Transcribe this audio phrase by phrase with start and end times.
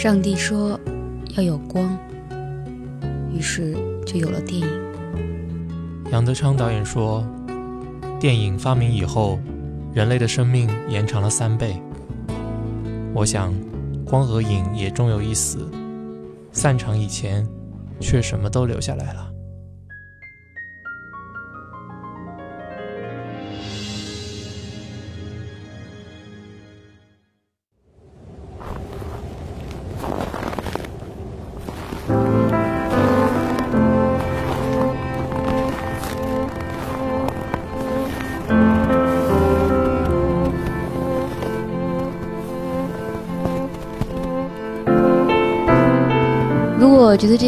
[0.00, 0.80] 上帝说
[1.36, 1.94] 要有光，
[3.30, 4.66] 于是就有了电影。
[6.10, 7.22] 杨德昌导演说，
[8.18, 9.38] 电影发明以后，
[9.92, 11.76] 人类的生命延长了三倍。
[13.12, 13.52] 我想，
[14.06, 15.70] 光和影也终有一死，
[16.50, 17.46] 散场以前，
[18.00, 19.30] 却什么都留下来了。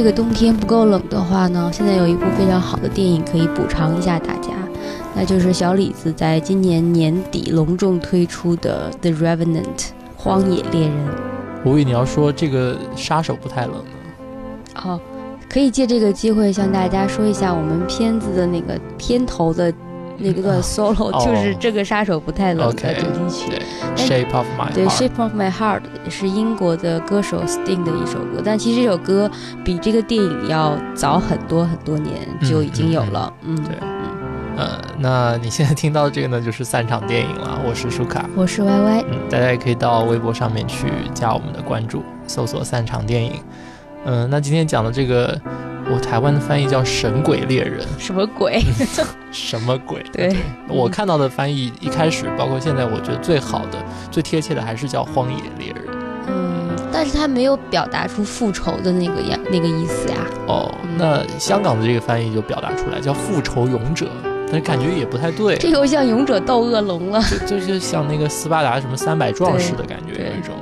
[0.02, 4.48] 这个冬天不够冷的话呢，现在有一部非常好的电影可以补偿一下大家，
[5.14, 9.62] 那就是小李子在今年年底隆重推出的《The Revenant》
[10.16, 11.08] 荒野猎人。
[11.62, 14.82] 我以为你要说这个杀手不太冷呢。
[14.82, 15.00] 哦，
[15.48, 19.72] 可以借这个机会向大家说一下我们片子的那个片头的。
[20.22, 23.52] 那个段 solo 就是这个杀手不太冷的主题曲
[23.96, 29.30] ，Shape of My 对 Shape of My Heart 是英国的歌手 Sting 的一首歌，但其实这首歌
[29.64, 33.32] 比这个电影要早很多很多年就已经有了。
[33.42, 37.60] 嗯，对，嗯，呃，那你现在听到这个呢，就是散场电影了。
[37.66, 43.32] 我是舒卡，我是 Y Y，嗯，大家也可以到微博上面去加我们的关注，搜索散场电影。
[44.04, 45.40] 嗯，那今天讲的这个。
[45.92, 48.62] 我台湾的翻译叫《神鬼猎人》，什么鬼？
[49.30, 50.02] 什么鬼？
[50.12, 50.34] 对
[50.66, 53.78] 我看到的翻译，一开始包括现在，我觉得最好的、
[54.10, 55.84] 最贴切的还是叫《荒野猎人》。
[56.28, 60.16] 嗯，但是他没有表达出复仇的那个样、那个意思呀。
[60.48, 64.06] 哦，那香港的这个翻译就表达出来叫《复仇勇者》，
[64.46, 65.56] 但是感觉也不太对。
[65.56, 70.54] 这又像勇者斗恶龙了，就就像那个斯巴达什么三百壮士的感觉，有一种。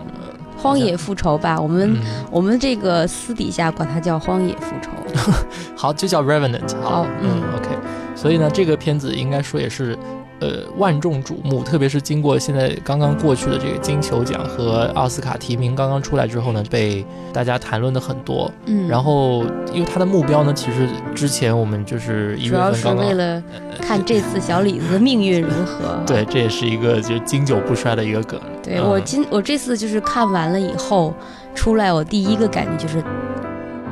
[0.60, 1.96] 荒野复仇吧，我们
[2.30, 4.90] 我们这个私底下管它叫荒野复仇。
[5.76, 6.76] 好，就叫 Revenant。
[6.82, 7.68] 好，嗯，OK。
[8.14, 9.98] 所以呢，这个片子应该说也是。
[10.42, 18.50] 呃，万众瞩目，特别是经过现在刚刚过去的这个金球奖和奥斯卡提名刚刚出来之后呢，被大家谈论的很多。
[18.64, 23.42] 嗯，然后因为他的目标呢，其实之前我们就是一月份刚刚，主要是为了
[23.82, 26.02] 看这次小李子的命运如何。
[26.08, 28.40] 对，这也是一个就是经久不衰的一个梗。
[28.76, 31.14] 对我今我这次就是看完了以后
[31.54, 33.02] 出来，我第一个感觉就是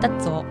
[0.01, 0.45] 带走。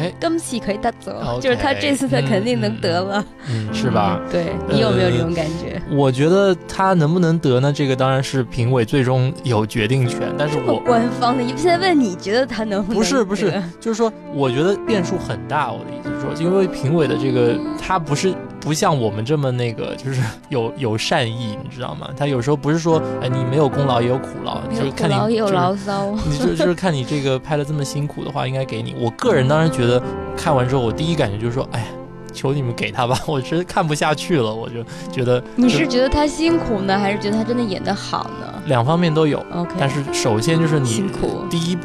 [0.00, 4.18] 哎恭喜可以带走， 就是他这次他肯定能得了，嗯，是吧？
[4.32, 5.80] 对你有没有这种感觉？
[5.90, 7.70] 我觉得他能不能得呢？
[7.70, 12.98] 这个当然是评委最终有决定权，但是我官方的，你现在问你觉得他能不能？
[12.98, 15.70] 不是不是，就是说我觉得变数很大。
[15.70, 18.34] 我的意思是说，因为评委的这个他不是。
[18.62, 22.08] 不像我们这么那个，就是 有有善意，你知道吗？
[22.16, 28.94] 他有时候不是说，哎，你没有功劳也有苦劳，就是看你有牢骚， 你就就是看你这个拍的这么辛苦的话，应该给你。
[28.98, 30.00] 我个人当然觉得，
[30.36, 31.86] 看完之后我第一感觉就是说，哎呀，
[32.32, 35.42] 求你们给他吧， 我真的看不下去了，我就觉得。
[35.56, 38.62] 你是觉得他辛苦呢，还是觉得他真的演得好呢？
[38.66, 39.44] 两方面都有。
[39.52, 39.74] OK。
[39.76, 41.76] 但是首先就是你辛苦，第一，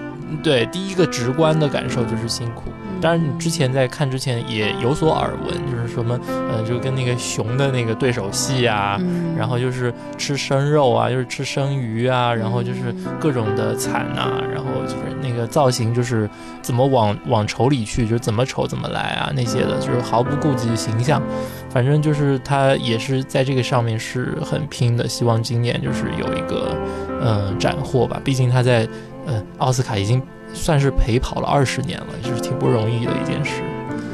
[0.44, 2.66] 对，第一个直观的感受就是辛苦。
[3.00, 9.00] 当然，你之前在看之前也有所耳闻，就是什么，呃，就跟那个熊的那个对手戏啊，
[9.38, 16.30] 然后就是吃生肉啊，就是吃生鱼啊，然后就是各种的惨呐，然后就是那个造型就是
[16.62, 21.22] 怎么往往丑里去，就怎么丑怎么来啊，那些的，就是毫不顾及形象，
[21.70, 26.76] 反正就是他也是在这个上面是很拼的，希望今年就是有一个
[27.22, 28.88] 嗯斩获吧，毕竟他在
[29.26, 30.22] 呃奥斯卡已经。
[30.54, 33.62] 算是陪跑了二十年了，就是挺不容易的一件事。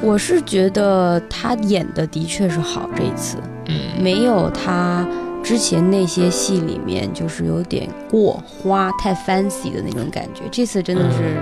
[0.02, 5.08] 我是觉得他演的的确是好，这一次，嗯，没有他
[5.42, 10.42] 之前那些戏里面就是有点过花、太 fancy 的那种感觉。
[10.52, 11.42] 这次真的是，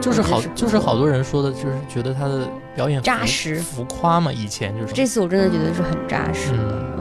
[0.00, 4.32] 就是好，就是好多人说的，就是觉得他的表演扎实、浮夸嘛。
[4.32, 6.99] 以前就是，这次我真的觉得是很扎实的，嗯。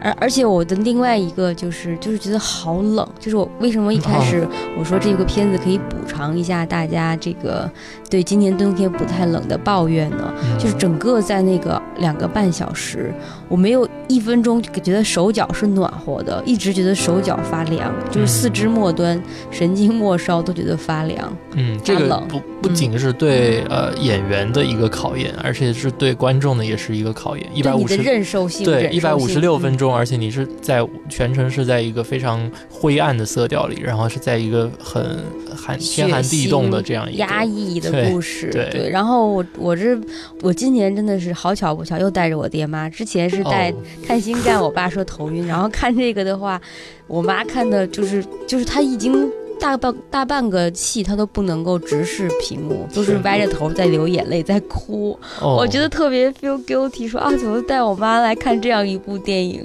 [0.00, 4.46] 而而且我的另外一个就是就是觉得好冷，就是我为什么一开始
[4.78, 7.70] 我说这个片子可以补偿一下大家这个
[8.08, 10.32] 对今年冬天不太冷的抱怨呢？
[10.58, 13.12] 就是整个在那个两个半小时，
[13.48, 19.20] 我没有一分钟觉得手脚是暖和的，一直觉得手脚发凉，就是四肢末端
[19.50, 21.36] 神经末梢都觉得发凉。
[21.54, 27.46] 嗯，这个不不仅是对呃演员的一个考验，而且是对观众的也是一个考验。
[27.52, 29.96] 一百五十忍受性对一百五十六分钟。
[29.96, 35.24] 而且你是在全程是在一个非常灰暗的色调里，然后是在一个很
[35.56, 38.50] 寒天寒地冻的这样一个压抑的故事。
[38.50, 39.98] 对，然后我我这
[40.42, 43.72] 我今年真的是好巧不巧又带着我爹妈，之前是带
[44.06, 46.60] 看星战，我爸说头晕，然后看这个的话，
[47.06, 49.30] 我妈看的就是就是她已经。
[49.58, 55.18] 大半大半个戏他都不能够直视屏幕，都是歪着头在流眼泪在哭。
[55.40, 59.64] 我觉得特别 feel guilty，说啊，怎么带我妈来看这样一部电影，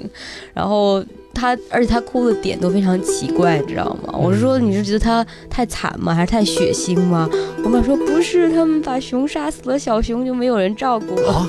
[0.54, 1.04] 然后。
[1.34, 4.14] 他，而且他哭的点都非常奇怪，你知道吗？
[4.18, 6.14] 我是说，你是觉得他太惨吗？
[6.14, 7.28] 还是太血腥吗？
[7.64, 11.48] 我妈说不是，他们把熊杀死了，小熊就没有人照顾了。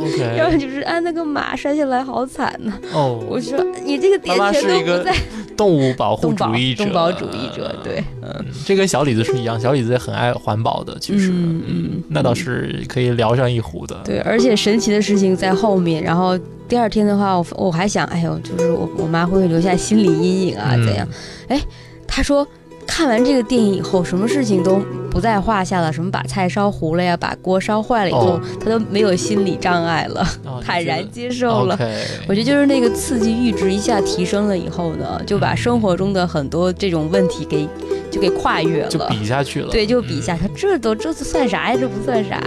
[0.00, 2.72] OK，要 不然就是啊，那个马摔下来好惨呐。
[2.92, 5.14] 哦，我说你这个点全都不在。
[5.56, 13.94] 动物保护主义者，动保主义者，对，嗯，这跟小李子是一样，小李子也很爱环保的，其实，嗯，那倒是可以聊上一壶的。
[14.04, 16.36] 对，而且神奇的事情在后面，然后。
[16.68, 20.70] 第二天的话，我我还想，哎呦，就是我我妈会不会留下心理阴影啊？
[20.76, 21.06] 怎样？
[21.48, 21.60] 哎，
[22.06, 22.46] 她说
[22.86, 24.80] 看完这个电影以后，什么事情都
[25.10, 30.26] 不在话下了，什么把菜烧糊了呀，把锅烧坏了以后，她都没有心理障碍了，
[30.64, 31.78] 坦然接受了。
[32.26, 37.68] 我觉得就是那个刺激阈值一下提升了以后呢，就把生活中的很多这种问题给
[38.10, 39.68] 就给跨越了，就比下去了。
[39.70, 41.76] 对，就比下去，这都这算啥呀？
[41.78, 42.42] 这不算啥。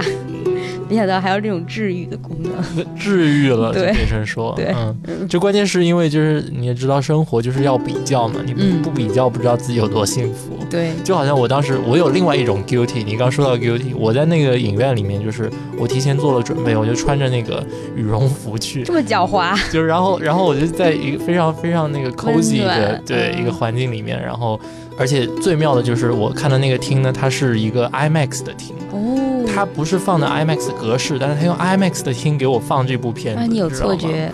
[0.89, 2.53] 没想到还有这种治愈的功能，
[2.97, 4.73] 治愈了就变成说，对，
[5.05, 24.59] 嗯，就关键是因为就是你也知道生活就是要比较嘛，你不比较不知道自己有多幸福，对，就好像我当时我有另外一种 guilty，你刚说到 guilty，我在那个影院里面就是我提前做了准备，我就穿着那个羽绒服去，这么狡猾， 就是然后然后我就在一个非常非常那个 cozy 的对一个环境里面，然后。
[24.97, 34.31] 而且最妙的就是我看的那个厅呢，它是一个 IMAX 的厅哦，它不是放的 IMAX 格式，但是它用 IMAX 的厅给我放这部片子，你有错觉？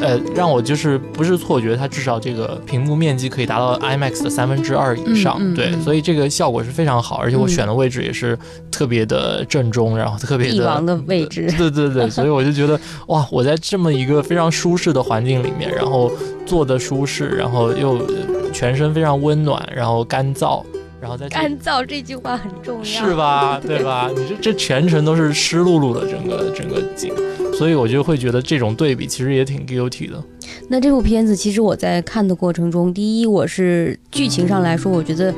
[0.00, 8.36] 呃，让我就是不是错觉，它至少这个屏幕面积可以达到 IMAX 的三分之二以上，对，所以这个效果是非常好，而且我选的位置也是
[8.68, 16.10] 特别的正中，然后特别的帝王的位置， 对对对，所以我就觉得哇，我在这么一个非常舒适的环境里面，然后
[16.44, 18.04] 坐的舒适，然后又。
[18.52, 20.62] 全身非常温暖，然后干燥，
[21.00, 23.60] 然后再干燥这句话很重要，是吧？
[23.64, 24.10] 对吧？
[24.14, 27.12] 你这这全程都是湿漉漉的整个整个景，
[27.54, 30.22] 所以我就会觉得这种对比其实也挺 guilty 的。
[30.68, 35.34] 那这部片子其实我在看的过程中，第一我是剧情上来说，我觉得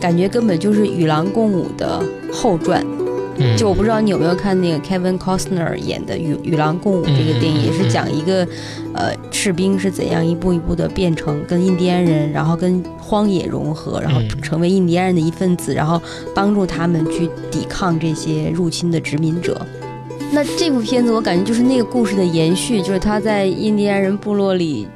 [0.00, 2.02] 感觉根本就是《与狼共舞》的
[2.32, 2.84] 后传。
[3.56, 8.46] 就我不知道你有没有看那个 Kevin Costner 演的《与与狼共舞》这个电影，也是讲一个，
[8.94, 16.00] 呃，士兵是怎样一步一步的变成跟印第安人，然后跟荒野融合，然后成为印第安人的一份子，然后
[16.34, 19.60] 帮助他们去抵抗这些入侵的殖民者。
[20.32, 24.86] 那这部片子我感觉就是那个故事的延续，就是他在印第安人部落里。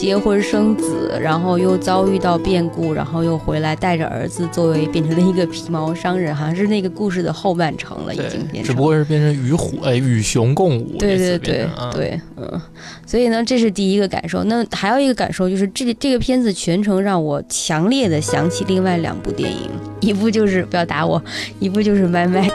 [0.00, 8.64] 结婚生子，然后又遭遇到变故，然后又回来带着儿子，作为变成了一个皮毛商人，好像是那个故事的后半程了，已经变成。
[8.64, 10.96] 只不过是变成与虎哎与熊共舞。
[10.98, 12.60] 对对对对，嗯，
[13.04, 14.42] 所以呢，这是第一个感受。
[14.44, 19.68] 那还有一个感受就是，这这个片子全程让我强烈的想起另外两部电影，
[20.00, 21.22] 一部就是不要打我，
[21.58, 22.48] 一部就是《Mad Max》。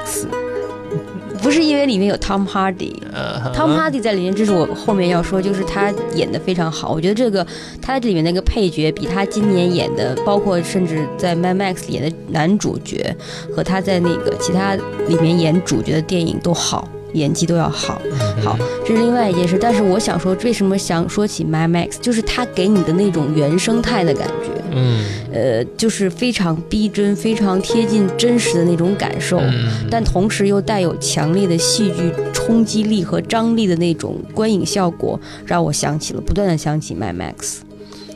[1.45, 6.91] 不是因为里面有 Tom Hardy，Tom Hardy 在里面，这是我后面要说，就是他演的非常好。
[6.91, 7.45] 我觉得这个
[7.79, 13.15] 他这里面那个配角，比他今年演的，包括甚至在 Mad Max 演的男主角，
[13.55, 14.73] 和他在那个其他
[15.07, 16.89] 里面演主角的电影都好。
[17.15, 18.01] 演技都要好，
[18.43, 19.57] 好，这是另外一件事。
[19.59, 25.03] 但是我想说，为什么想说起 My Max，就是它给你的那种原生态的感觉，嗯，
[25.33, 29.41] 呃，就是非常逼真、非常贴近真实的那种感受，
[29.89, 37.59] 但同时又带有强烈的戏剧冲击力和张力的那种观影效果，让我想起了不断的想起 My Max。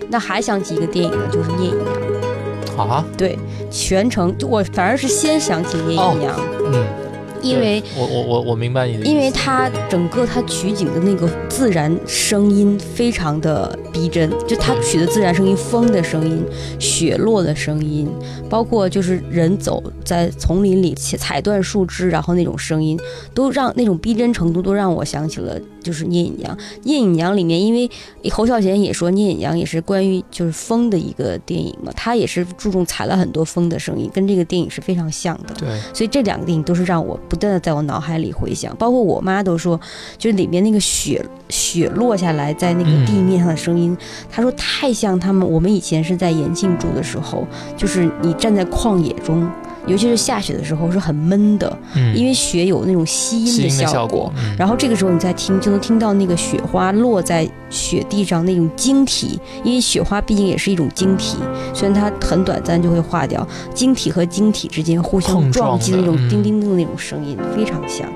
[0.09, 1.85] 那还想起一个电影呢，就是《聂隐娘》。
[2.81, 3.05] 啊？
[3.17, 3.37] 对，
[3.69, 6.39] 全程我反而是先想起聂隐娘。
[6.71, 6.85] 嗯。
[7.41, 16.41] 因为我我我我明白你的，因为它整个它取景的那个自然声音非常的逼真，就他取的自然声音，风的声音，
[16.79, 18.07] 雪落的声音，
[18.49, 22.97] 包括就是人走在丛林里踩断树枝，然后那种声音，
[23.33, 26.57] 都让那种逼真程度都让我想起了就是聂隐娘。
[26.83, 27.89] 聂隐娘里面，因为
[28.31, 35.53] 侯孝贤也说聂隐娘也是关于就是风的一个电影嘛，他也是注重采了很多风的声音，跟这个电影是非常像的。
[35.55, 37.19] 对，所以这两个电影都是让我。
[37.27, 39.77] 不断的在我脑海里回响，包括我妈都说，
[40.17, 43.97] 就是里面那个雪雪落下来在那个地面上的声音，
[44.29, 45.49] 他说太像他们。
[45.49, 47.47] 我们以前是在延庆住的时候，
[47.77, 49.49] 就是你站在旷野中。
[49.89, 51.77] 尤其是下雪的时候是很闷的，
[52.15, 54.31] 因为雪有那种吸音的效果。
[54.57, 61.37] 然后这个时候你再听，就能听到那个雪花落在雪地上那种晶体，因为雪花毕竟也是一种晶体，
[61.73, 68.07] 虽然它很短暂就会化掉，晶体和晶体之间互相撞击的那种叮叮叮的那种声音非常像，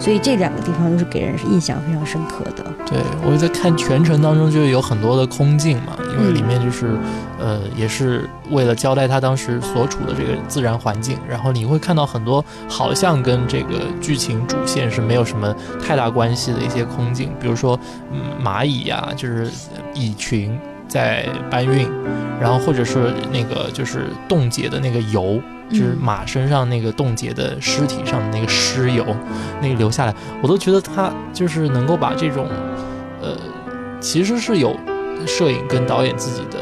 [0.00, 2.64] 所以这两个地方都是给人印象非常深刻的。
[2.86, 5.96] 对我在看全程当中就有很多的空镜嘛。
[6.18, 6.98] 因为里面就是，
[7.38, 17.78] 呃，也是为了交代他当时所处的这个自然环境，然后你会看到很多好像跟这个剧情主线是没有什么太大关系的一些空镜，比如说，
[18.12, 19.50] 嗯，蚂蚁呀，就是
[19.94, 21.88] 蚁群在搬运，
[22.40, 25.40] 然后或者是那个就是冻结的那个油。
[25.70, 29.04] 就是马身上那个冻结的尸体上的那个尸油，
[29.60, 32.48] 那个留下来，我都觉得他就是能够把这种，
[33.20, 33.36] 呃，
[34.00, 34.74] 其实是有
[35.26, 36.56] 摄影跟导演自己的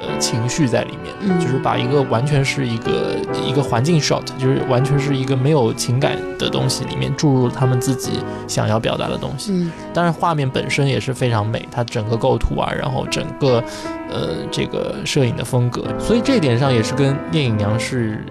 [0.00, 9.52] 呃情绪在里面，就是把一个完全是一个一个环境 shot，就是完全是一个没有情感的东西里面注入他们自己想要表达的东西。
[9.52, 13.62] 嗯，当然画面本身也是非常美，它整个构图啊，然后整个。
[14.10, 18.24] 呃，这个摄影的风格，所以这一点上也是跟《聂隐娘》是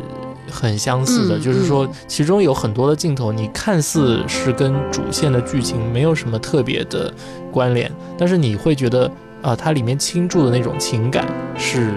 [0.50, 7.14] 很相似的，就是说其中有很多的镜头，你看似是跟主线的剧情没有什么特别的
[7.52, 9.08] 关联，但是你会觉得
[9.42, 11.26] 啊，它里面倾注的那种情感
[11.58, 11.92] 是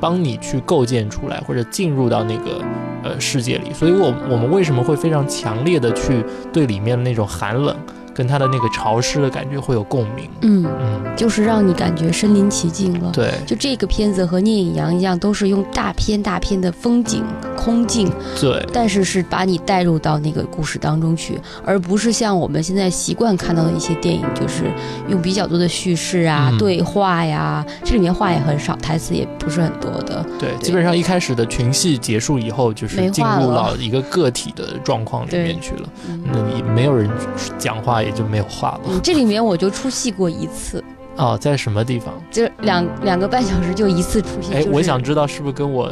[0.00, 2.62] 帮你去构建出来或者进入到那个
[3.02, 7.76] 呃世界里，所以我我们为什么会非常强烈的去对里面的那种寒冷。
[8.14, 13.10] 跟他的那个潮湿的感觉会有共鸣，嗯嗯，就是让你感觉身临其境了。
[13.12, 17.24] 对，就这个片子和《聂隐娘》一样，都是用大片大片的风景
[17.56, 18.08] 空镜，
[18.40, 24.70] 对，但是是把你带入到那个故事当中去，而不是像我们现在习惯看到的一些电影，就是
[25.08, 30.24] 用比较多的叙事啊、对话呀，这里面话也很少，台词也不是很多的。
[30.38, 35.88] 对，基本上一开始的群戏结束以后，就是进入到一个个体的状况里面去了，
[36.32, 37.10] 那你没有人
[37.58, 38.03] 讲话。
[38.04, 38.80] 也就没有话了。
[38.88, 40.82] 嗯，这里面我就出戏过一次。
[41.16, 42.14] 哦，在什么地方？
[42.30, 44.52] 就两两个半小时就一次出戏。
[44.54, 45.90] 哎，我想知道是不是跟我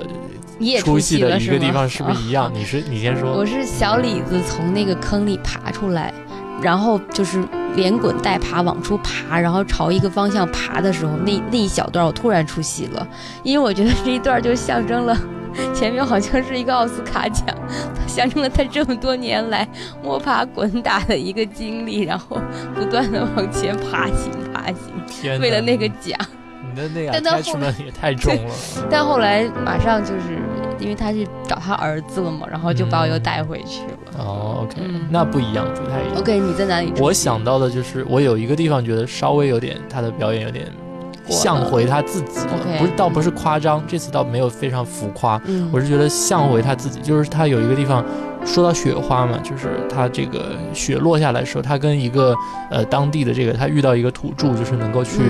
[0.58, 2.50] 你也出戏的一个地方是不是一样？
[2.54, 3.32] 你是你先说。
[3.32, 6.12] 我是小李子从那个坑里爬出来，
[6.60, 7.42] 然后就是
[7.76, 13.06] 连滚带爬往出爬，然后朝一个方向爬的时候，那那一小段我突然出戏了，
[13.44, 15.16] 因为我觉得这一段就象征了。
[15.74, 17.61] 前面好像是一个奥斯卡奖，它
[18.14, 19.66] 象征了他这么多年来
[20.02, 22.38] 摸爬滚打的一个经历，然后
[22.74, 24.66] 不断的往前爬行爬
[25.08, 26.18] 行，为了那个奖。
[26.64, 28.54] 你 的那个太重了，也太重了。
[28.90, 30.38] 但后来马上就是
[30.78, 34.18] 因为他去找他儿子了嘛，然后就把我又带回去了。
[34.18, 36.16] 哦，OK，那不一样，不太一样。
[36.18, 36.92] OK，你在哪里？
[36.98, 40.66] 我想到的就是我有一个地方觉得稍微有点他的表演有点。
[41.28, 42.40] 像回他自己，
[42.78, 48.04] 不是倒不是夸张，这次倒没有非常浮夸，我是觉得像回他自己，就是他有一个地方
[48.44, 52.34] 说到雪花嘛，就是他这个雪落下来的时候，他跟一个
[52.70, 55.20] 呃当地的这个他遇到一个土著，就是能够去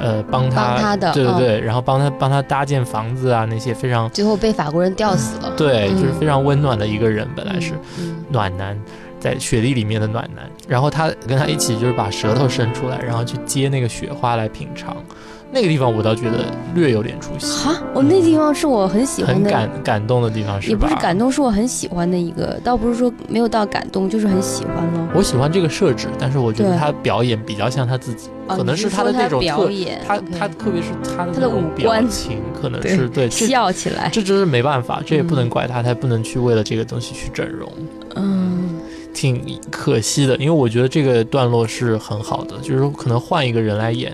[0.00, 7.72] 呃帮他，对对对，然后帮他帮他搭建房子啊那些非常，最后被法国人吊死了，对，就是非常温暖的一个人，本来是
[8.30, 8.78] 暖男。
[9.20, 14.96] 在雪地里面的暖男，然后他跟他一起就是把舌头伸出来，然后去接那个雪花来品尝。
[15.54, 20.70] 那个地方我倒觉得略有点出戏哈，我那地方是我很喜欢的，很感感动的地方是吧？
[20.70, 25.08] 也不是感动，是我很喜欢的一个，倒不是说没有到感动，就是很喜欢了。
[25.14, 37.70] 我喜欢这个设置，但是我觉得他表演比较像他自己，可能是他的那种表演，他他特别是他的他的五官情，可能是对 笑起来，这真是没办法，这也不能怪他，他不能去为了这个东西去整容，
[38.16, 38.80] 嗯。
[39.14, 44.10] 挺可惜的，因为我觉得这个段落是很好的，就是可能换一个人来演，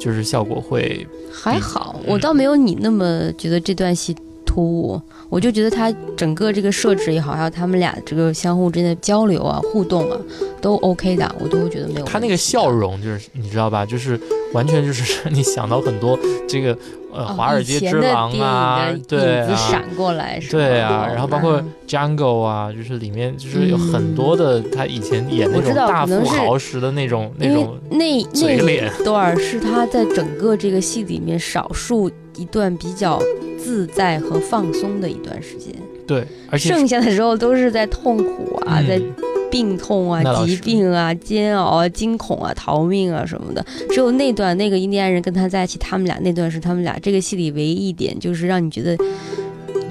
[0.00, 2.00] 就是效果会还好。
[2.06, 4.16] 我倒没有你那么觉得这段戏
[4.46, 10.18] 突兀，我就觉得他整个这个设置也好，还有他们俩这个相互之间的交流啊、互动啊，
[10.60, 12.06] 都 OK 的，我都觉得没有。
[12.06, 14.18] 他那个笑容就是你知道吧，就是
[14.52, 16.76] 完全就是你想到很多这个。
[17.12, 33.20] 呃，华尔街之狼啊，对啊，闪过来是对啊，然后包括 Jungle 啊，就是里面就是有很多的他以前演那种大富豪时的那种那种那嘴脸段是他在整个这个戏里面少数一段比较
[33.58, 35.74] 自在和放松的一段时间。
[36.06, 39.02] 对，而且剩下的时候都是在痛苦啊，在。
[39.50, 48.96] 病痛啊，疾病啊，煎熬啊，惊恐啊，逃命啊什么的，只有那段那个印第安人跟他在一起，他们俩那段是他们俩这个戏里唯一一点，就是让你觉得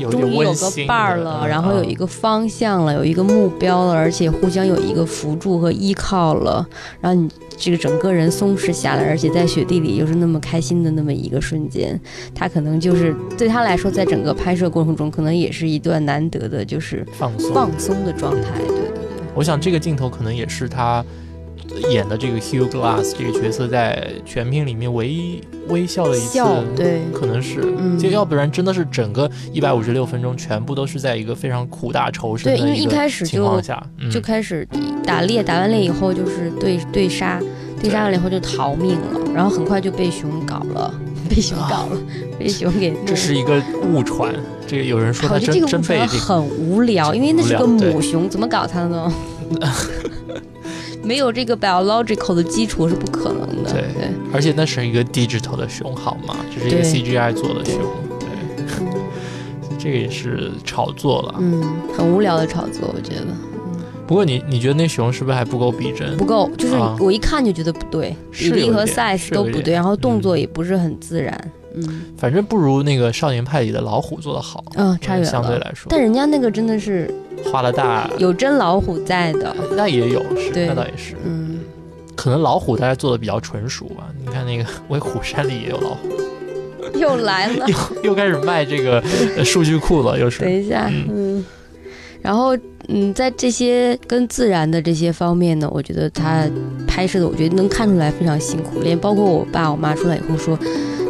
[0.10, 6.66] 终于有个伴儿了，然后有一个方向了，有一个目标了，而且互相有一个扶助和依靠了，
[7.02, 12.00] 然后你这个整个人松弛下来，而且在雪地里又是那么开心的那么一个瞬间，
[12.34, 17.54] 他可能就是对他来说，在整个拍摄过程中，可能也是一段难得的，就是放松。
[17.54, 18.99] 放松的状态，对。
[19.36, 21.04] 我想这个镜头可能也是他
[21.90, 26.40] 演的这个 Hugh Glass 这个角色在全片里面唯一微笑的一次，
[26.76, 27.62] 对，可能是，
[27.98, 33.82] 就要不然真的是整个一百五十六分钟全部都是在一个非常苦大仇深的一个情况下，
[34.12, 34.68] 就开始
[35.06, 37.40] 打猎，打完猎以后就是对对杀，
[37.80, 40.94] 对杀完了以后就逃命了，然后很快就被熊搞了。
[41.30, 41.98] 被熊搞了，
[42.40, 42.92] 被熊给。
[43.06, 44.34] 这是一个误传，
[44.70, 49.12] 这个有人说他真真被很无聊，因为那是个母熊，怎么搞它呢？
[51.02, 53.72] 没有这个 biological 的基础是不可能的。
[53.72, 56.36] 对对，而且那是一个 digital 的熊，好吗？
[56.54, 57.80] 这是一个 CGI 做的熊。
[58.20, 58.28] 对，
[59.80, 61.36] 这个也是炒作了。
[61.40, 61.64] 嗯，
[61.98, 63.26] 很无聊的炒作，我觉得。
[64.06, 66.16] 不过你你觉得那熊是不是还不够逼真？
[66.16, 71.36] 不够，就是我一看就觉得不对，比例和 size 都不对，然后动作也不是很自然。
[71.44, 71.52] 嗯，
[72.18, 74.64] 反正不如那个少年派里的老虎做的好。
[74.76, 75.30] 嗯，差远了。
[75.30, 77.14] 相对来说，但人家那个真的是
[77.46, 79.56] 花了大，有真老虎在的。
[79.76, 81.16] 那也有，是，那倒也是。
[81.26, 81.60] 嗯，
[82.16, 84.08] 可能老虎大家做的比较纯熟吧。
[84.20, 86.10] 你看那个《威虎山》里也有老虎。
[86.96, 89.02] 又来了， 又又开始卖这个
[89.46, 90.42] 数据库了，又是。
[90.42, 91.46] 等一下，嗯。
[92.22, 92.58] 然后，
[92.90, 96.46] 嗯，在这些跟自然的这些方面呢，我觉得他
[96.86, 98.82] 拍摄的，我觉得能看出来非常辛苦。
[98.82, 100.58] 连包括我爸我妈出来以后说，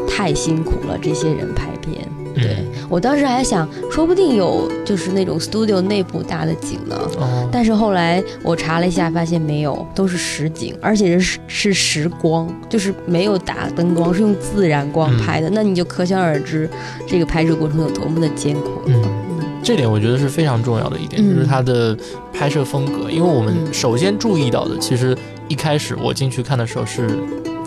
[0.10, 2.08] 太辛苦了，这些人拍片。
[2.36, 6.96] 对我当时还想，说不定有就是那种 studio 内部搭的景呢。
[7.18, 7.50] 哦。
[7.52, 15.50] 但是后来我查了一下，发现没有，都是实景，而且是是实光，就是没有打灯光，是用自然光拍的。
[15.50, 16.70] 那你就可想而知，
[17.08, 18.82] 这个拍摄过程有多么的艰苦。
[18.86, 19.04] 嗯。
[19.62, 21.98] 这点我觉得是非常重要的一点，就是它的
[22.32, 23.12] 拍摄风格。
[23.12, 25.18] 因为我们首先注意到的，其实
[25.50, 27.10] 一开始我进去看的时候是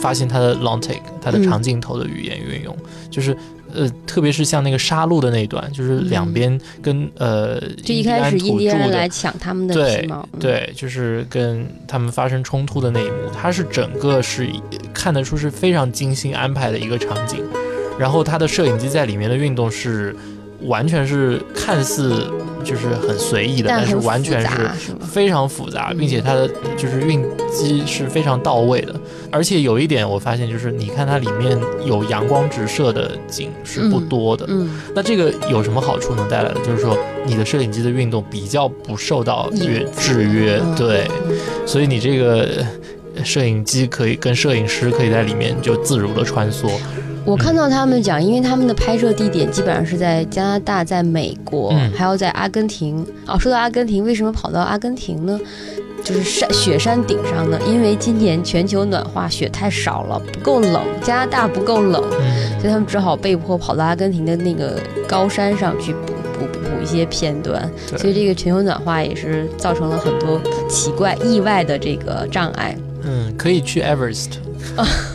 [0.02, 2.76] 发现它的 long take，它的长镜头的语言运用，
[3.08, 3.36] 就是
[3.72, 10.08] 呃，特别是像那个杀戮的那一段，就是两边跟呃，就一开始印第安人来抢他们的对
[10.40, 14.48] 对，就是跟他们发生冲突的那一幕，它是整个是
[14.92, 17.38] 看得出是非常精心安排的一个场景，
[17.98, 20.14] 然后它的摄影机在里面的运动是。
[20.66, 22.24] 完全是看似
[22.64, 28.94] 就是很随意的，但是完全是非常复杂，并且它的就是运机是非常到位的。
[29.30, 34.44] 而且有一点我发现，就是你看它里面有阳光直射的景是不多的。
[34.48, 36.60] 嗯，那这个有什么好处能带来的？
[36.60, 41.08] 就是说你的摄影机的运动比较不受到约制约，对，
[41.66, 42.64] 所以你这个
[43.24, 46.70] 摄影机可以跟摄影师可以在里面就自如的穿梭。
[47.24, 53.06] 我看到他们讲，因为他们的拍摄地点基本上是在加拿大、在美国，还要在阿根廷。
[53.26, 55.38] 哦，说到阿根廷，为什么跑到阿根廷呢？
[56.04, 57.56] 就是山雪山顶上呢？
[57.64, 62.02] 因为今年全球暖化，雪太少了，不够冷，加拿大不够冷，
[62.60, 67.70] 所以他们只好被迫跑到阿根廷的那个高山上去补补补一些片段。
[67.96, 72.76] 所以这个全球暖化也是造成了很多奇怪意外的这个障碍。
[73.04, 74.30] 嗯，可以去 Everest。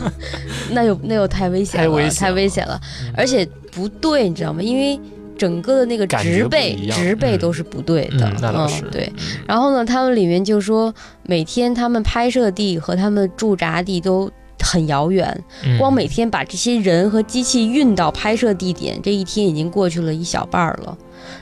[0.72, 2.80] 那又那又太危险了，太危险了，
[3.16, 4.62] 而且不对，你知道吗？
[4.62, 4.98] 因为
[5.36, 9.12] 整个的那个植被植被都是不对的，嗯，对。
[9.46, 14.30] 然后呢，他们里面就说，每天他们拍摄地和他们驻扎地都
[14.60, 15.44] 很遥远，
[15.78, 20.96] 光每天把这些人和机器运到拍摄地点，这一天已经过去了一小半了。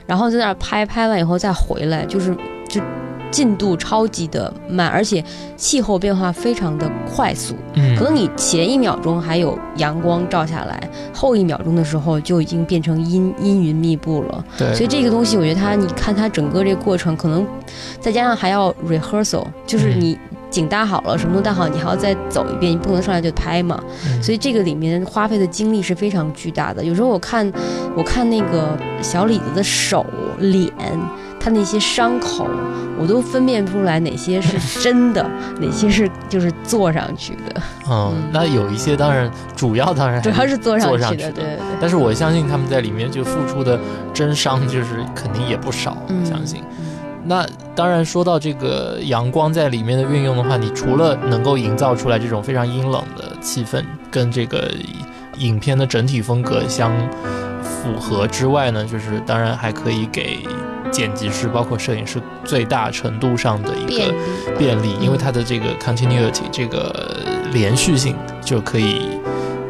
[0.07, 2.37] 然后在那儿拍拍完以后再回来，就是
[2.69, 2.81] 就。
[3.37, 5.23] 进度超级的慢，而且
[5.59, 7.55] 气候变化非常的快速。
[7.75, 14.43] 嗯，可能你前一秒钟还有阳光照下来，后一秒钟的时候就已经变成阴阴云密布了。
[14.57, 17.47] 对，所以这个东西，我觉得它，你看它整个这个过程，可能
[18.01, 20.19] 再加上还要 rehearsal，就是你
[20.49, 23.79] 景搭好了，什么都搭好，你还要再走一遍，你不能上来就拍嘛。
[24.23, 26.83] 所以这个里面花费的精力是非常巨大的。
[26.83, 27.53] 有时候我看，
[27.95, 30.07] 我看那个小李子的手
[30.39, 30.73] 脸。
[31.47, 32.51] 他那些伤口，
[32.99, 35.25] 我都分辨不出来哪些是 真的，
[35.61, 37.63] 哪些是就是做上去的。
[37.89, 41.59] 嗯，那有一些当然，主要当然主要是做上去的，对对。
[41.81, 43.79] 但是我相信他们在里面就付出的
[44.13, 45.97] 真伤，就是肯定也不少。
[46.25, 46.65] 相信。
[47.25, 54.69] 那当然说到这个阳光在里面的运用的话，你除了能够营造出来这种非常阴冷的气氛，跟这个
[55.39, 56.93] 影片的整体风格相
[57.63, 60.41] 符合之外呢，就是当然还可以给。
[60.97, 64.15] 剪辑师包括摄影师最大程度上的一个
[64.57, 67.21] 便利，因为它的这个 continuity 这个
[67.53, 69.11] 连续性就可以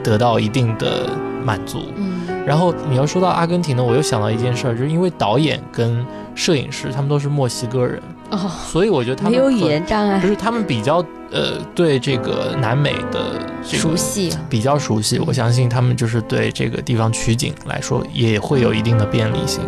[0.05, 1.11] 得到一定的
[1.45, 1.93] 满足。
[1.97, 13.33] 嗯，然后你要说到阿根廷呢，我又想到一件事儿，就是因为导演跟摄影师他们都是墨西哥人哦，所以我觉得他们没有语言障碍，就是他们比较呃对这个南美的
[13.65, 15.19] 熟悉，比较熟悉。
[15.19, 19.61] 我相信他们就是对这个地方取景来说也会有一定的便利性。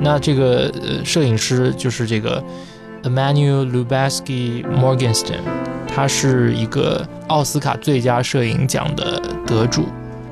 [0.00, 2.42] 那这个呃，摄影师就是这个
[3.02, 5.40] Emmanuel Lubezki Morganston，
[5.86, 9.84] 他是一个奥斯卡最佳摄影奖的得主。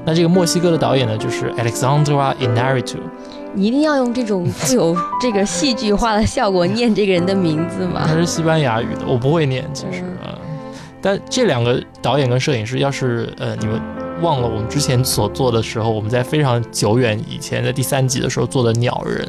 [0.05, 2.97] 那这个墨西哥的导演呢，就是 Alexandra Inarritu。
[3.55, 8.05] 你一定要用这种富有这个戏剧化的效果念这个人的名字吗？
[8.07, 10.39] 他是西班牙语的，我不会念，其实啊。
[11.01, 13.81] 但这两个导演跟摄影师，要是呃你们
[14.21, 19.29] 忘了我们之前所做的时候，我们在非常久远以前的第三集的时候做的鸟人，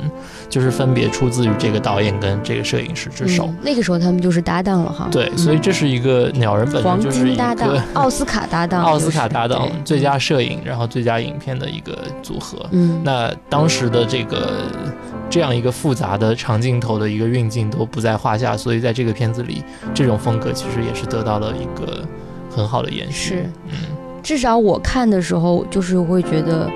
[0.50, 3.50] 就是分别出自于这个导演跟这个摄影师之手。
[3.62, 5.08] 那个时候他们就是搭档了哈。
[5.12, 12.66] 对，所以这是一个鸟人本身就是一个 奥斯卡搭档，奥斯卡搭档，最佳摄影，然后最佳影片的一个组合。
[12.72, 14.64] 嗯，那当时的这个
[15.30, 22.04] 这样一个复杂的长镜头的一个运镜都不在话下，所以在这个片子里，这种风格其实也是得到了一个
[22.50, 23.36] 很好的延续。
[23.36, 23.99] 是，嗯。
[24.22, 26.70] 至少我看的时候，就是会觉得，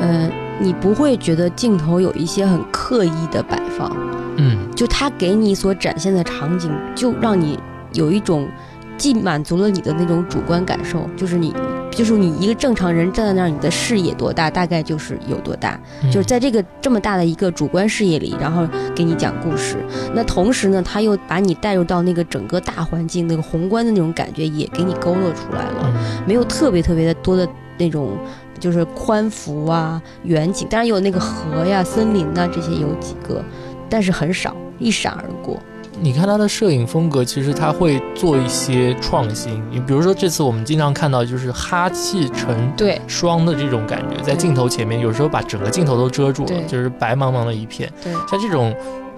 [0.00, 3.90] 嗯，你不会觉得镜头有一些很刻意的摆放，
[4.36, 7.58] 嗯，就他给你所展现的场景，就让你
[7.92, 8.48] 有一种
[8.96, 11.54] 既满足了你的那种主观感受，就是你。
[11.90, 15.78] 就是你一个正常人站在那儿，你的视野多大，大概就是有多大。
[16.04, 19.76] 就是在这个这么大的一个主观视野里，然后给你讲故事。
[20.14, 25.92] 那同时呢，他又把你带入到那个整个大环境、那个宏观的那种感觉，也给你勾勒出来了。
[26.26, 28.16] 没有特别特别的多的那种，
[28.58, 33.44] 就是宽幅啊、远景，当然有那个河呀、森林呐这些有几个，
[33.88, 35.58] 但是很少，一闪而过。
[36.02, 39.62] 你看他的摄影风格，其实他会做一些创新。
[39.70, 42.72] 你比如说，这次我们经常看到就是哈气成
[43.06, 47.92] 霜的这种感觉，在镜头前面，有时候把整个镜头都遮住了，就是白茫茫的一片。
[48.02, 48.74] 对，像这种，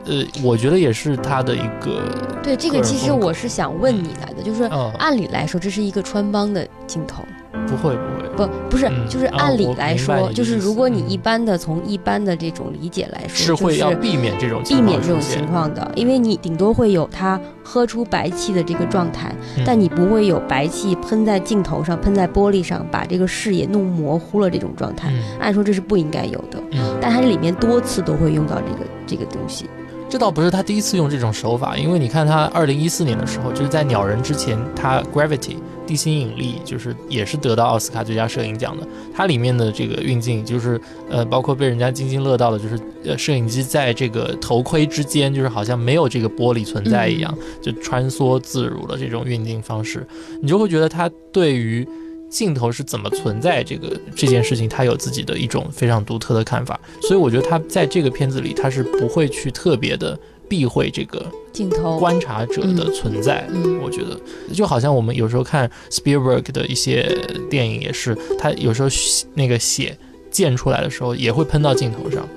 [0.06, 2.00] 呃，我觉得也是他的一个。
[2.42, 4.64] 对，这个其实我是想问你来的，就是
[4.98, 7.22] 按理来说，这是一个穿帮的镜头。
[7.66, 19.34] 不会不会不不是，就是按理来说，就是如果你一般的从一般的这种理解来说，是会要避免这种避免这种情况的，因为你顶多会有它喝出白气的这个状态，
[19.66, 25.12] 但你不会有白气喷在镜头上、喷在玻璃上，把这个视野弄模糊了这种状态。
[25.38, 26.58] 按说这是不应该有的，
[27.00, 29.68] 但它这里面多次都会用到这个这个东西。
[30.08, 35.56] 这倒不是他第一次用这种手法，因为你看他二零一四年的时候，就是在鸟人之前，他 Gravity。
[35.86, 50.06] 地心引力就是也是得到奥斯卡最佳摄影奖的，它里面的这个运镜就是呃，包括被人家津津乐道的，就是呃，摄影机在这个头盔之间，就是好像没有这个玻璃存在一样，就穿梭自如的这种运镜方式，
[50.40, 51.86] 你就会觉得它对于
[52.30, 60.18] 镜头是怎么存在这个这件事情，他有自己的一种非常独特的看法，所以我觉得他在这个片子里，他是不会去特别的。
[60.52, 61.98] 避讳这个镜头。
[61.98, 63.48] 观察者的存在，
[63.82, 64.20] 我觉得。
[64.52, 67.10] 就好像我们有时候看 Spielberg 的一些
[67.48, 68.88] 电影，也是他有时候
[69.32, 69.96] 那个血
[70.30, 72.28] 溅出来的时候，也会喷到镜头上，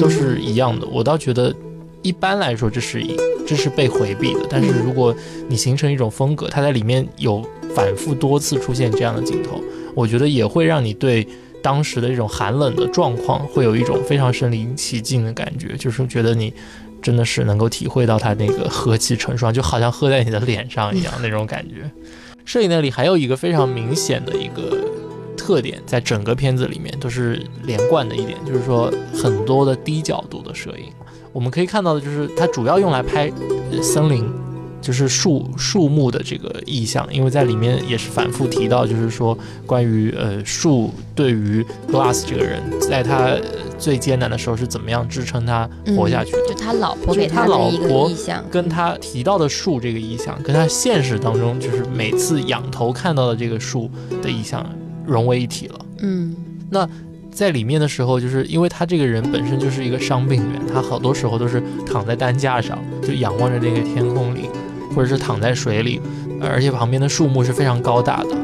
[0.00, 0.84] 都是一样的。
[0.88, 1.54] 我倒觉得
[2.02, 5.14] 一般来说这是一这是被回避的，但是如果
[5.48, 7.40] 你形成一种风格，它在里面有
[7.72, 9.62] 反复多次出现这样的镜头，
[9.94, 11.24] 我觉得也会让你对
[11.62, 16.52] 当时的这种寒冷的状况会有一种非常身临其境的感觉，就是觉得你。
[17.00, 21.90] 真的是能够体会到他那个和气成双，就好像喝在你的脸上一样那种感觉。
[22.44, 24.76] 摄影那里还有一个非常明显的一个
[25.36, 30.92] 特点，在整个片子里面都是连贯的一点，就是说很多的低角度的摄影，
[31.32, 33.30] 我们可以看到的就是它主要用来拍
[33.82, 34.28] 森林。
[34.80, 43.36] 就是树树木的这个意象，因为在里面也是反复提到，就是说关于呃树对于 Glass 这个人，在他
[43.78, 46.46] 最艰难的时候是怎么样支撑他活下去的。
[46.48, 53.90] 就他老婆给他的一个意象，跟他提到的树这个意象，跟他现实当中就是每次仰头看到的这个树
[54.22, 54.64] 的意象
[55.06, 55.80] 融为一体了。
[55.98, 56.34] 嗯，
[56.70, 56.88] 那
[57.30, 64.48] 在里面的时候，就是因为他这个人本身就是一个伤病员，他好多时候都是躺在担架上，就仰望着那个天空里。
[64.94, 66.00] 或者是躺在水里，
[66.40, 68.36] 而且旁边的树木是非常高大的，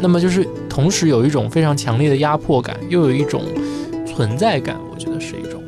[0.00, 3.42] 那么就是同时有一种非常强烈的压迫感，又有一种
[4.06, 4.76] 存在感。
[4.90, 5.62] 我觉得是一种，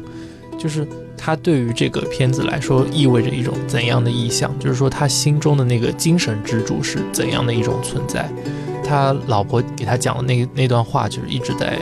[0.59, 0.87] 就是
[1.17, 4.57] 他对于这个片子来说意味着一种怎样的意象？
[4.59, 8.29] 就是说他心中的那个精神支柱是怎样的一种存在？
[8.85, 11.79] 他老婆给他讲的那那段话，就是一直在。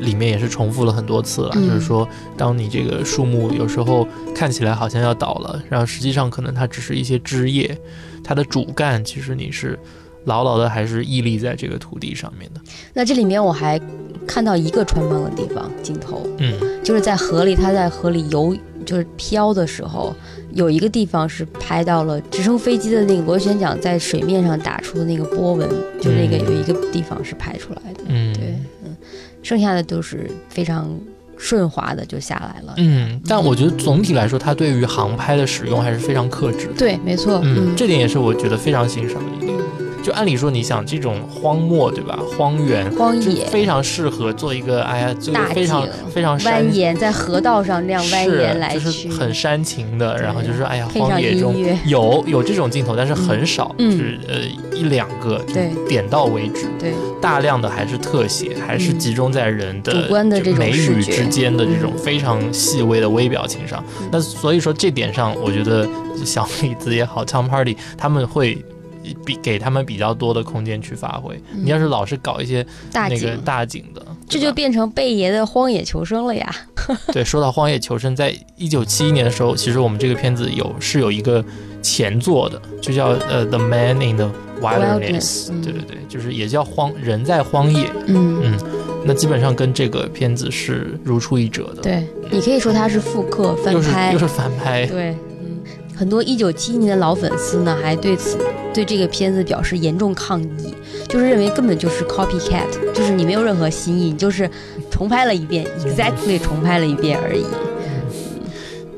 [0.00, 7.76] 里面也是重复了很多次了，就是说，当你这个树木有时候看起来好像要倒了，然后实际上可能它只是一些枝叶，
[8.22, 9.78] 它的主干其实你是
[10.24, 12.60] 牢牢的还是屹立在这个土地上面的。
[12.92, 13.80] 那这里面我还
[14.26, 20.14] 看到一个穿帮的地方镜头，嗯，就是在河里，它在河里游，就是飘的时候，
[20.52, 25.68] 有一个地方是拍到了直升飞机的那个螺旋桨在水面上打出的那个波纹，
[26.00, 28.37] 就那个有一个地方是拍出来的，嗯，对。
[29.42, 30.90] 剩下的都是非常
[31.36, 32.74] 顺滑的就下来了。
[32.78, 36.68] 嗯，但我觉得总体来说，它对于航拍的使用还是非常克制。
[36.76, 37.40] 对，没错。
[37.44, 39.56] 嗯，这点也是我觉得非常欣赏的一点。
[40.08, 42.18] 就按理说，你想这种荒漠对吧？
[42.34, 50.16] 荒原、荒野，非常适合做一个哎呀，就非常非常蜿蜒在河道上那样蜿蜒来去，就是很煽情的。
[50.16, 54.36] 然后就是哎呀，荒野中有有这种镜头，但是很少，就是呃
[54.74, 56.64] 一两个，对，点到为止。
[56.78, 63.84] 对，大量的还是特写，还是集中在人的主观的这种美语之间的这种非常细微的微表情上。
[64.10, 65.86] 那所以说这点上，我觉得
[66.24, 68.64] 小李子也好，Tom Hardy 他们会。
[69.24, 71.40] 比给他们比较多的空间去发挥。
[71.52, 76.54] 你要是老是搞一些那个大景的，这就变成贝爷的荒野求生了呀。
[77.12, 81.44] 对，说到荒野求生，在一九七一年的时候，其实我们这个片子有是有一个
[81.82, 84.30] 前作的，就叫呃《The Man in the
[84.60, 85.46] Wilderness》。
[85.62, 87.90] 对对对，就是也叫荒人在荒野。
[88.06, 88.58] 嗯嗯，
[89.04, 91.82] 那基本上跟这个片子是如出一辙的。
[91.82, 94.86] 对你可以说它是复刻翻拍，又是翻拍。
[94.86, 95.16] 对。
[95.98, 98.38] 很多一九七一年的老粉丝呢，还对此
[98.72, 100.72] 对这个片子表示严重抗议，
[101.08, 104.48] 就是认为根本就是 copycat，就是你没有任何新意，你就是
[104.88, 107.44] 重拍了一遍，exactly 重拍了一遍而已。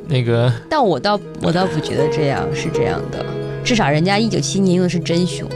[0.09, 3.25] 那个，但我倒我倒不觉得这样是这样的，
[3.65, 5.49] 至少人家一九七一年用的是真熊。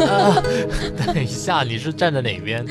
[1.06, 2.64] 等一下，你是站在哪边？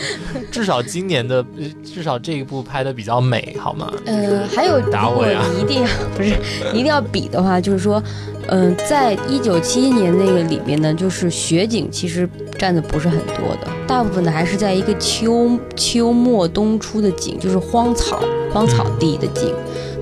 [0.51, 1.45] 至少今年的，
[1.83, 3.91] 至少这一部拍的比较美，好吗？
[4.05, 5.43] 呃，还有，打我呀！
[5.59, 6.33] 一定要 不是，
[6.73, 8.01] 一定要比的话，就是说，
[8.47, 18.19] 嗯，在一九七一年那个里面呢，就是雪景其实占的不是很多的，大部分的还是在一个秋秋末冬初的景，就是荒草
[18.51, 19.53] 荒草地的景，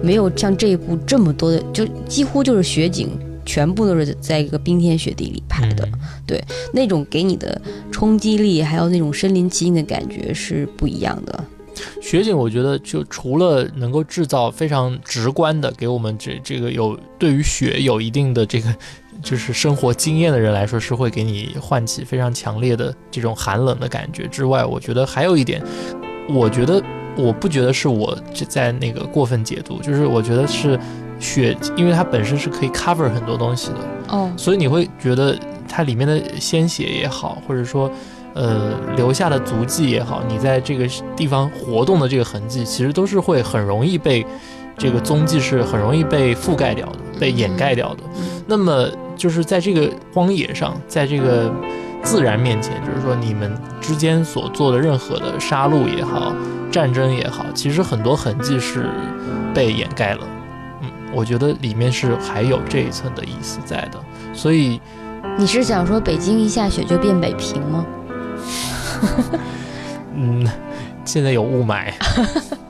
[0.02, 3.10] 没有像这一部这么多的，就几乎就是雪景。
[3.48, 5.88] 全部都是在一个冰天雪地里拍的，
[6.26, 11.44] 对，那种给你的冲击力，还有那种身临其境的感觉是不一样的。
[12.02, 18.76] 雪景，我觉得就除了能够制造非常直观的给我们这这个有对于雪有一定的这个
[19.24, 25.64] 就是生活经验的人来说，是会给你唤起非常强烈的这种寒冷的感觉之外，我觉得还有一点，
[26.28, 26.84] 我觉得
[27.16, 28.18] 我不觉得是我
[28.50, 30.78] 在那个过分解读，就是我觉得是。
[31.20, 33.78] 雪，因为它本身是可以 cover 很多东西的
[34.10, 37.92] 哦，所以你会觉得它里面的鲜血也好，或者说，
[38.34, 44.26] 呃，留下的足迹也好，你在这个地方活动的这个痕迹，其实都是会很容易被
[44.78, 48.04] 这个踪迹是很容易被覆盖掉的，被掩盖掉的。
[48.46, 51.52] 那么就是在这个荒野上，在这个
[52.04, 53.52] 自然面前，就是说你们
[53.82, 56.32] 之间所做的任何的杀戮也好，
[56.72, 58.86] 战争也好，其实很多痕迹是
[59.54, 60.20] 被掩盖了。
[61.14, 64.00] 我觉得里面是还有这一层的意思在的，
[64.34, 64.80] 所以
[65.38, 67.86] 你是想说北京一下雪就变北平吗？
[70.14, 70.48] 嗯，
[71.06, 71.92] 现在有雾霾。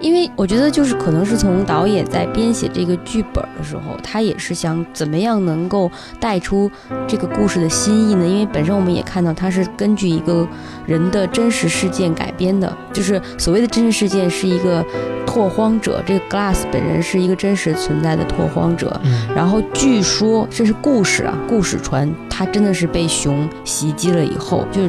[0.00, 6.70] 因为我觉得就是可能是从导演在编写这个剧本的时候，他也是想怎么样能够带出
[7.06, 8.26] 这个故事的新意呢？
[8.26, 10.46] 因为本身我们也看到它是根据一个
[10.86, 14.84] 人的真实事件改编的，就是所谓的真实事件是一个
[15.26, 18.98] 拓荒者，这个 Glass 本人是一个真实存在的拓荒者。
[19.36, 24.80] 然后据说这是故事啊，故事传他真的是被熊袭击了以后，就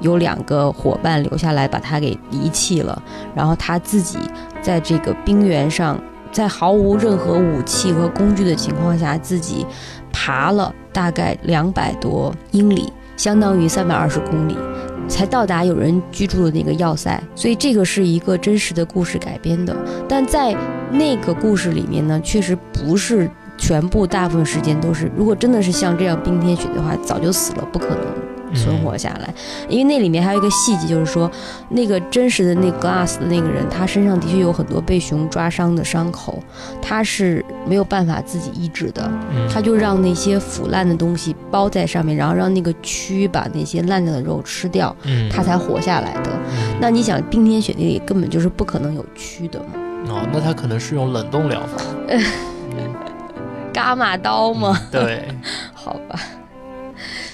[0.00, 3.02] 有两个伙伴留下来把他给遗弃了，
[3.34, 4.18] 然后他自己。
[4.64, 6.00] 在这个冰原上，
[6.32, 9.66] 在毫无任何武器和工具的情况下，自己
[10.10, 14.56] 爬了大概两百多英里，相当于三百二十公里，
[15.06, 17.22] 才到达有人居住的那个要塞。
[17.34, 19.76] 所以这个是一个真实的故事改编的，
[20.08, 20.56] 但在
[20.90, 25.12] 那个故事里面呢，确实不是全部，大部分时间都是。
[25.14, 28.33] 如果真的是像这样冰天雪地的话，早就死了，不可能。
[28.54, 29.32] 存活下来，
[29.68, 31.30] 因为那里面还有一个细节，就是说，
[31.68, 36.42] 那个真实的那 glass 的那个人，他身上的确有很多被熊抓伤的伤口，
[36.80, 39.10] 他是没有办法自己医治的，
[39.52, 44.94] 他就让那些腐烂的东西包在上面，然后让那个蛆把那些烂掉的肉吃掉，
[45.30, 46.30] 他才活下来的。
[46.80, 49.66] 那你想，冰天雪地里根本就是不可能有蛆的嘛？
[50.08, 51.82] 哦，那他可能是用冷冻疗法，
[53.72, 54.78] 伽马刀吗？
[54.90, 55.26] 对，
[55.72, 56.20] 好吧。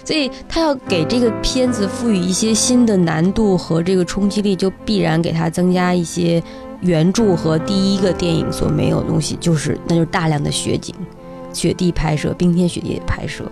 [0.05, 6.43] 所以他要给这个片子赋予一些新的难度和这个冲击力，就必然给他增加一些
[6.81, 10.95] 原著和第一个电影所没有的东西，就是那就是大量的雪景、
[11.53, 13.45] 雪地拍摄、冰天雪地拍摄，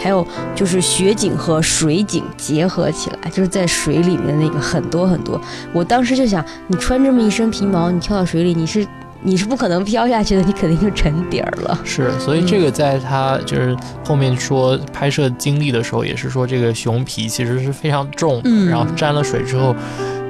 [0.00, 5.40] 还有就是雪景和水景结合起来，就是在水里面那个很多很多。
[5.72, 8.86] 我当时就想，你穿这么一身皮毛，你跳到水里，你是。
[9.26, 11.78] 你是不可能飘下去的，你肯定就沉底儿了。
[11.82, 13.74] 是，所以这个在他就是
[14.06, 19.74] 后面说拍摄经历的时候，也是说这个熊皮其实是非常重，然后沾了水之后，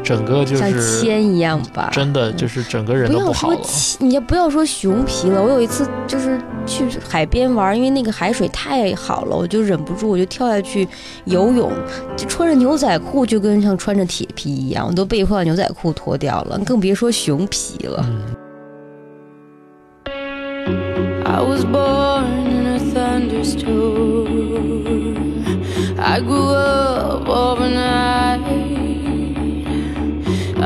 [0.05, 3.59] 整个就是像铅一样吧，真的就是整个人都不好了。
[3.99, 10.87] 你也不要说熊皮了，我有一次就是去海边玩，因为那个海水太好了，我就忍不住我就跳下去
[11.25, 11.73] 游泳，
[12.17, 18.07] 就穿着牛仔裤就跟像穿着铁皮一样，我都被迫把牛仔裤脱掉了，更别说熊皮了。
[21.37, 23.75] I was born in a thunderstorm.
[25.99, 28.41] I grew up overnight.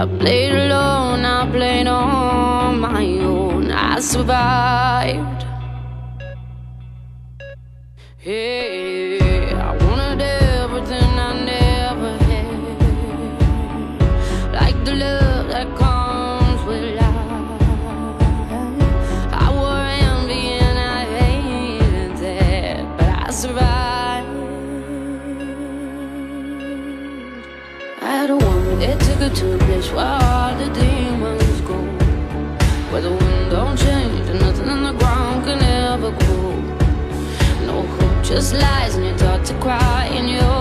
[0.00, 3.70] I played alone, I played on my own.
[3.72, 5.46] I survived.
[8.18, 12.52] Hey, I wanted everything I never had,
[14.52, 15.97] like the love that comes
[29.34, 31.78] to a place where all the demons go,
[32.90, 36.54] where the wind don't change and nothing in the ground can ever grow.
[37.66, 40.57] No hope, just lies, and you're to cry in your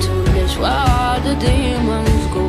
[0.00, 2.44] to place where all the demons go,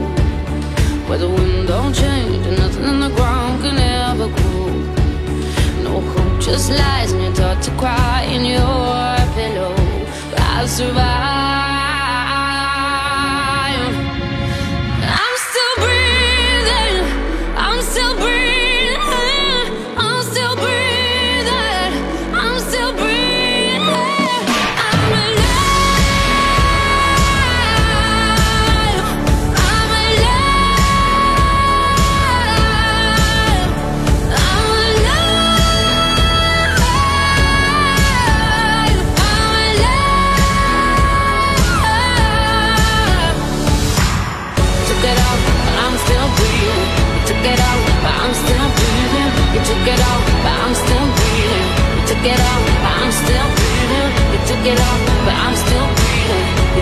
[1.08, 4.68] where the wind don't change and nothing in the ground can ever grow.
[5.84, 9.76] No hope, just lies, and you're taught to cry in your pillow.
[10.38, 11.75] I survived.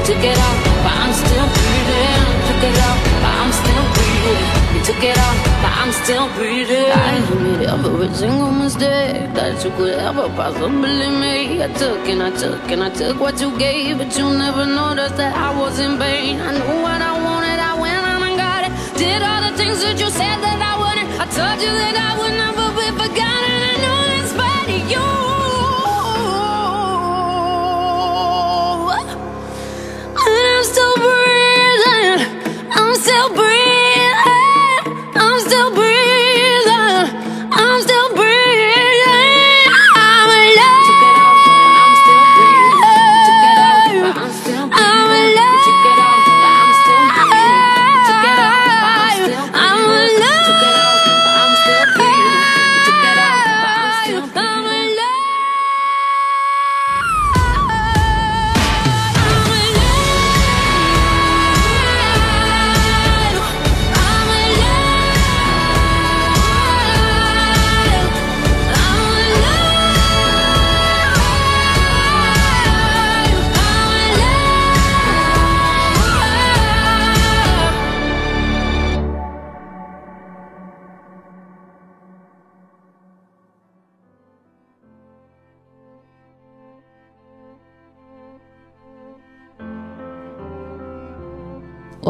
[0.05, 2.19] Took it out, but I'm still breathing.
[2.35, 4.45] You took it out, but I'm still breathing.
[4.75, 6.91] You took it out, but I'm still breathing.
[6.91, 11.61] I admit every single mistake that you could ever possibly make.
[11.61, 15.15] I took and I took and I took what you gave, but you never noticed
[15.15, 16.41] that I was in pain.
[16.41, 18.71] I knew what I wanted, I went on and got it.
[18.99, 21.09] Did all the things that you said that I wouldn't.
[21.23, 22.62] I told you that I would never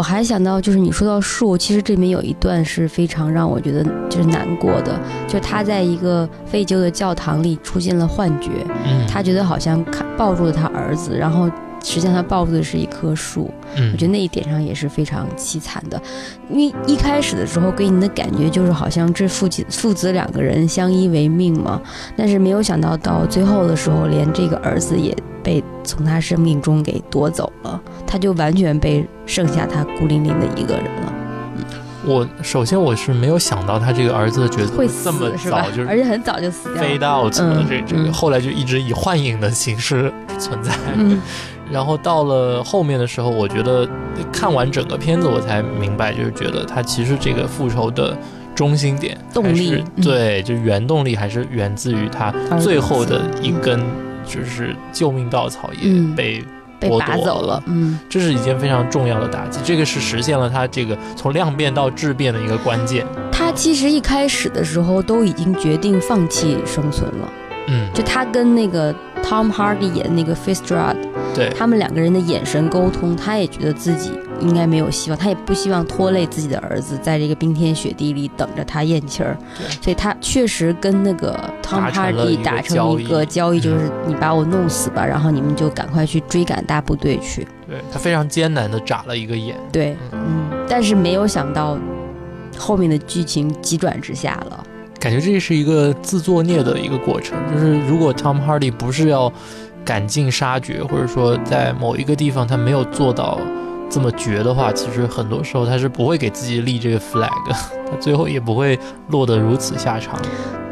[0.04, 8.50] 还想到，就是你说到树，其实这里面有一段是非常让我觉得就是难过的，就是他在一个废旧的教堂里出现了幻觉，
[8.86, 11.50] 嗯，他觉得好像看抱住了他儿子，然后
[11.84, 13.54] 实际上他抱住的是一棵树。
[13.76, 16.02] 嗯，我觉得那一点上也是非常凄惨的，
[16.50, 21.80] 因为一开始的时候给你的感觉就是好像这父亲父子两个人相依为命嘛，
[22.16, 31.14] 但是没有想到到最后的时候，连这个儿子也被从他生命中给夺走了，他就完全被剩下他孤零零的一个人了。
[32.06, 37.42] 我首先我是没有想到他这个儿子的角色会这么早就而且很早就死掉飞到了这
[37.88, 40.74] 这个，后来就一直以幻影的形式存在。
[41.72, 43.88] 然后到了后面的时候，我觉得
[44.32, 48.18] 看完整个片子，我才明白，就是觉得他其实这个复仇的
[48.54, 53.80] 中心点动力，对，就原动力还是源自于他最后的一根
[54.26, 56.44] 就是救命稻草也被。
[56.80, 63.06] 被拔走了，嗯，这是一件非常重要的打击，这个是实现了他这个从量变到质变的一个关键。
[63.32, 67.30] 他其实一开始的时候都已经决定放弃生存了，
[67.68, 68.94] 嗯，就他跟那个
[69.24, 71.00] Tom Hardy 演那个 f i t r a d
[71.34, 74.12] 对他们两个人的眼神沟通，他也觉得自己。
[74.40, 79.38] 应该没有希望，他也不希望拖累自己的儿子，在这个冰天雪地里等着他咽气儿。
[79.80, 87.48] 所以他确实跟那个 Tom Hardy 达成一个交易，就是你把我弄死吧，然后你们就赶快去追赶大部队去。
[87.70, 89.56] 对他非常艰难的眨了一个眼。
[89.72, 91.78] 对，嗯，但是没有想到
[92.58, 94.64] 后面的剧情急转直下了。
[95.04, 99.30] 感觉这是一个自作孽的一个过程，就是如果 Tom Hardy 不是要
[99.84, 103.38] 赶尽杀绝，或者说在某一个地方他没有做到。
[103.90, 108.80] 这么绝的话，其实很多时候他是不会给自己立这个 flag，他最后也不会
[109.10, 110.20] 落得如此下场。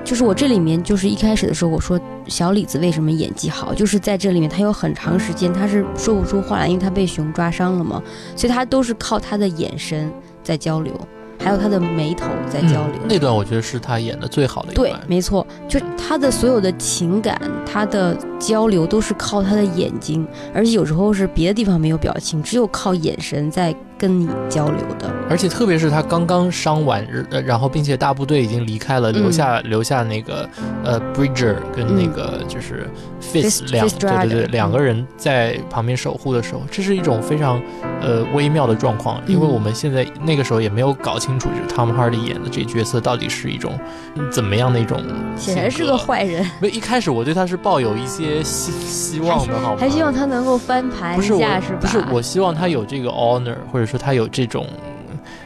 [0.04, 8.02] 就是我这里面，就是一开始的时候我说小李子为什么演技好，就是在这里面他有很长时间他是说不出话来，因为他被熊抓伤了嘛，
[8.36, 10.12] 所以他都是靠他的眼神
[10.42, 10.92] 在交流。
[11.44, 14.92] 还有他的眉头在交流，那段我觉得是他演的最好的一段。
[14.92, 23.76] 对，没错，就他的所有的情感，他的交流都是靠他的眼睛，而且有时候是别的地方没有表情，只有靠眼神在。
[24.02, 27.06] 跟你交流的，而且特别是他刚刚伤完，
[27.46, 30.50] 然后并且大部队已经离开了，留下留下那个
[30.84, 32.90] 呃，Bridger 跟那个就是
[33.22, 37.62] Fist 两对对对两个人在旁边守护的时候，这是一种非常
[38.02, 43.80] 呃微妙的状况，因为我们现在那个时候也没有搞清楚，就是 Tom Hardy 演的这角色到底是一种
[44.32, 45.00] 怎么样的一种，
[45.38, 46.44] 显然是个坏人。
[46.60, 49.78] 没一开始我对他是抱有一些希希望的，好吗？
[49.80, 51.80] 还希望他能够翻盘一下，是吧？
[51.82, 53.91] 不是，我希望他有这个 honor 或者。
[53.92, 54.66] 说他有这种，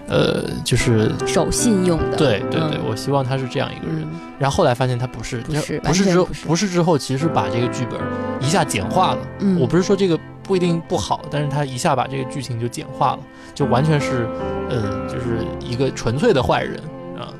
[0.07, 2.15] 呃，就是守信用的。
[2.15, 4.07] 对对对，我希望他是这样一个人。
[4.37, 7.99] 然后后来发现他不是，不是，不是之后，不是之后，其实把这个剧本
[8.39, 9.17] 一下简化了。
[9.39, 13.19] 嗯，我不是说这个不一定不好，但是他一下把这个剧情就简化了，
[13.55, 14.27] 就完全是，
[14.69, 16.79] 嗯，就是一个纯粹的坏人
[17.17, 17.33] 啊。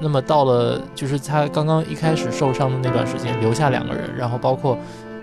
[0.00, 4.76] 那么到了，就是他刚刚一开始受伤的那段时间，留下两个人，然后包括。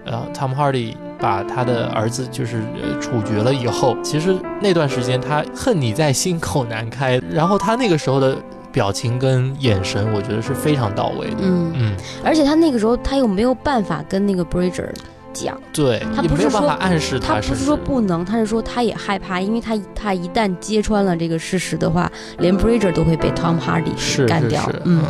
[0.09, 2.61] 呃，Tom Hardy 把他的儿子就是
[3.01, 8.37] 处决了以后，其实那段时间他恨你在心口难开，然后他那个时候的
[8.71, 11.37] 表情跟眼神，我觉得是非常到位的。
[11.41, 14.89] 嗯嗯，而且他那个时候他又没有办法跟那个 Bridger
[15.33, 24.69] 讲，对他不是说暗示他，他不是说不能，他是说他也害怕，因为他他一旦揭穿了这个事实的话，连 Bridger 都会被 Tom Hardy 干掉。
[24.83, 25.03] 嗯，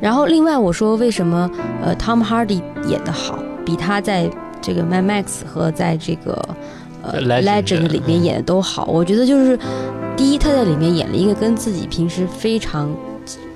[0.00, 1.50] 然后另外我说为什么
[1.82, 3.38] 呃 Tom Hardy 演的好？
[3.64, 4.28] 比他在
[4.64, 6.32] 这个《Mad Max》和在这个
[7.02, 9.58] 呃《Legend》里面演的都好，我觉得就是
[10.16, 12.88] 第一，他在里面演了一个跟自己平时非常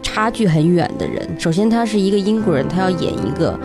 [0.02, 1.26] 差距很远的人。
[1.40, 3.58] 首先，他是一个英国人，他要演一个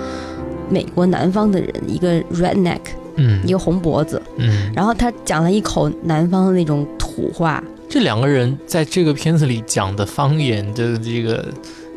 [0.69, 2.79] 美国南方的人，一个 Redneck，
[3.17, 7.61] 嗯，一个红脖子，嗯，然后他讲了一口南方的那种土话。
[7.89, 11.45] 这两个人在这个片子里讲的方言的这个。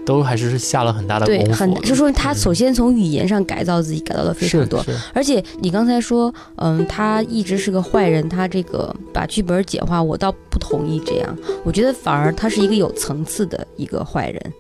[0.07, 4.83] 都还是下了很大的功夫，对，很就说他首先从语言上改造自己，改造的非常多。
[5.13, 11.37] 而且你刚才说，嗯，他一直是个坏人，他这个把剧本简化，我倒不同意这样。
[11.65, 14.53] 我觉得反而他是一个有层次的一个坏人，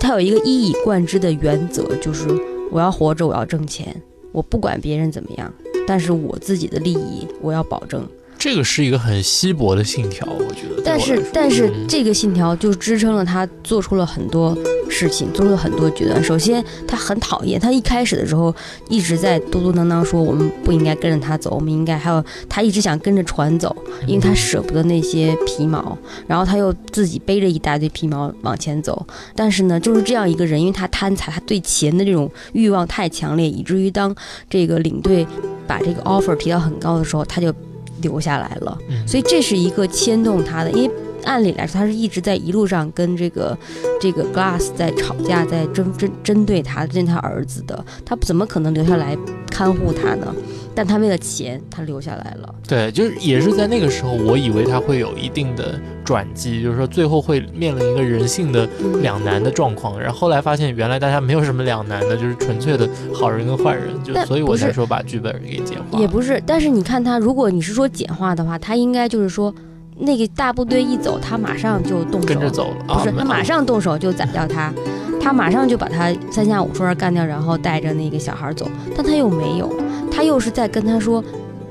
[0.00, 2.26] 他有一个一以贯之的原则，就是
[2.72, 3.94] 我要活着，我要挣钱，
[4.32, 5.52] 我不管别人怎么样，
[5.86, 8.08] 但是我自己的利益我要保证。
[8.44, 10.82] 这个是一个很稀薄的信条，我觉得。
[10.84, 14.54] 但是，但是这个信条就支撑了他做出了很多
[14.90, 16.22] 事情，做出了很多决断。
[16.22, 18.54] 首先，他很讨厌，他一开始的时候
[18.90, 23.74] 一直在嘟嘟囔囔说我们不应该跟着他走，我们应该还有他一直想跟着船走，
[24.06, 29.06] 因为他舍不得那些皮毛，然后他又自己背着一大堆皮毛往前走。
[29.34, 34.14] 但是呢，就是这样一个人，因为他贪财，他对钱的这种欲望太强烈，以至于当
[34.50, 35.26] 这个领队
[35.66, 37.50] 把这个 offer 提到很高的时候，他就。
[38.04, 40.70] 留下来了，所以这是一个牵动他的。
[40.70, 40.94] 因为
[41.24, 43.56] 按理来说，他是一直在一路上跟这个
[44.00, 47.84] 这个 Glass 在吵架，在针针针对他，针对他儿子的。
[48.04, 49.16] 他怎么可能留下来
[49.50, 50.34] 看护他呢？
[50.76, 52.54] 但他为了钱，他留下来了。
[52.66, 58.68] 对，就是也是在那个时候，我以为他会有一定的转机，就是说最后会面临一个人性的
[59.00, 60.00] 两难的状况。
[60.00, 63.94] 然后后来发现，原来大家没有什么两难的，就是纯粹的好人跟坏人。
[64.02, 66.00] 就所以我才说把剧本给简化。
[66.00, 69.54] 也不是，但是你看他，如果你是说简化的话，他应该就是说。
[69.96, 72.94] 那个大部队一走，他马上就动手，跟着走了。
[72.94, 74.72] 不是，他马上动手就宰掉他，
[75.20, 78.68] 他马上就把他三下五除二干掉，然后带着那个小孩走。
[78.96, 79.72] 但他又没有，
[80.10, 81.22] 他又是在跟他说：“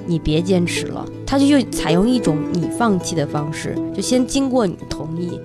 [0.07, 5.39] 你别坚持了。”他就又采用一种你放弃的方式，就先经过你同意，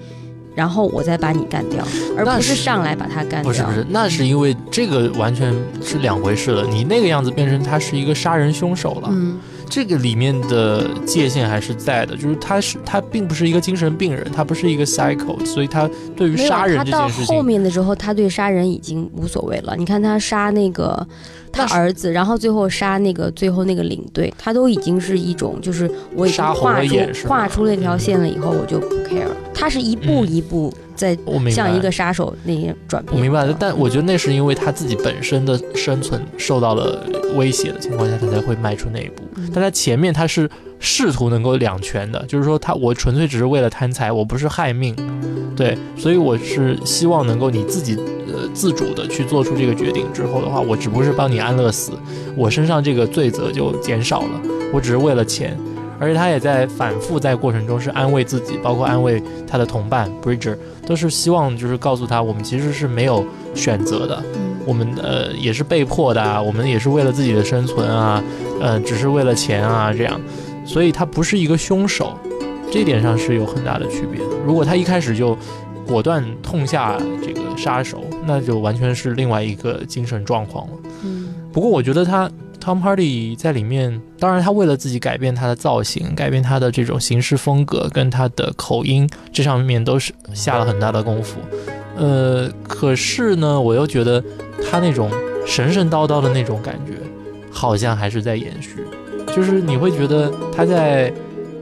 [0.54, 1.84] 然后我再把你干掉，
[2.16, 3.44] 而不是上来把他干掉。
[3.44, 5.52] 不是不是，那是因为这个完全
[5.82, 6.64] 是两回事了。
[6.66, 9.08] 你那个样子变成他是一个杀人凶手了。
[9.10, 9.38] 嗯。
[9.68, 19.76] 这个里面的界限还是在的，就是他是他并不是一个精神病人，他不是一个 psycho，所以他对于杀人这件事情，他到后面的时候，他对杀人已经无所谓了。
[19.76, 21.06] 你看他杀那个
[21.52, 26.96] 他儿子，然后最后杀那个最后那个领队，他都已经是一种就是我已经画出
[27.26, 29.36] 画出那条线了以后，我就不 care 了。
[29.54, 30.72] 他是一步一步。
[30.98, 31.16] 在
[31.48, 33.16] 像一个杀手那样转变。
[33.16, 39.22] 我明白了，但我觉得那是因为他自己本身的生存受到了威胁的情况下，他才会迈出那一步。
[39.54, 44.96] 但他前面他是试图能够两全的，就是说他我纯粹只是为了贪财，我不是害命，
[45.54, 47.94] 对，所以我是希望能够你自己
[48.26, 51.92] 呃自主的去做出这个决定之后的话，我只不过是帮你安乐死，
[52.36, 54.42] 我身上这个罪责就减少了，
[54.72, 55.56] 我只是为了钱。
[56.00, 63.24] 而且他也在反复在过程中是安慰自己，包括安慰他的同伴 Bridger，都是希望就是告诉他，我们其实是没有
[63.54, 64.22] 选择的，
[64.64, 68.22] 我们呃也是被迫的啊，我们也是为了自己的生存啊，
[68.60, 70.20] 呃只是为了钱啊这样，
[70.64, 72.16] 所以他不是一个凶手，
[72.70, 74.36] 这点上是有很大的区别的。
[74.46, 75.36] 如果他一开始就
[75.86, 80.72] 果断痛下这个杀手，那就完全是另外一个精神状况了。
[81.02, 82.30] 嗯，不过我觉得他。
[82.60, 91.38] Tom Hardy 在里面，当然他为了自己改变他的造型，改变他的这种行事风格跟他的口音，这上面都是下了很大的功夫。
[91.96, 94.22] 呃，可是呢，我又觉得
[94.68, 95.10] 他那种
[95.46, 96.94] 神神叨叨的那种感觉，
[97.50, 98.84] 好像还是在延续。
[99.34, 101.12] 就是你会觉得他在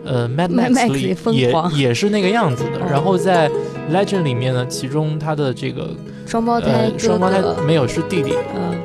[0.04, 3.50] 呃 Mad Max 里也也是那个样子的，然后在
[3.92, 5.90] Legend 里面呢，其中他的这个。
[6.26, 8.34] 双胞胎，双胞胎没有是弟弟，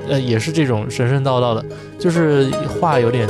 [0.07, 1.65] 呃，也是这种神神叨叨的，
[1.97, 3.27] 就是话有点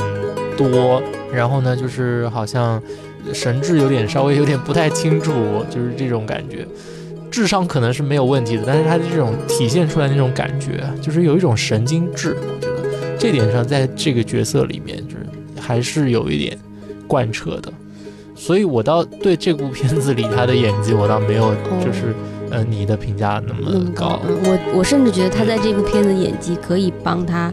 [0.56, 1.02] 多，
[1.32, 2.80] 然后呢，就是好像
[3.32, 5.32] 神志有点稍微有点不太清楚，
[5.70, 6.66] 就是这种感觉。
[7.30, 12.36] 智商可能是没有问题的，但是他的这种体现出来那种感觉，就是有一种神经质。
[12.38, 15.26] 我觉得这点上，在这个角色里面，就是
[15.58, 16.58] 还是有一点
[17.06, 17.72] 贯彻的。
[18.36, 22.14] 所以我倒对这部片子里他的演技，我倒没有就是。
[22.52, 24.20] 呃，你的评价那么高？
[24.22, 27.52] 我我甚至觉得他在这部片子演技可以帮他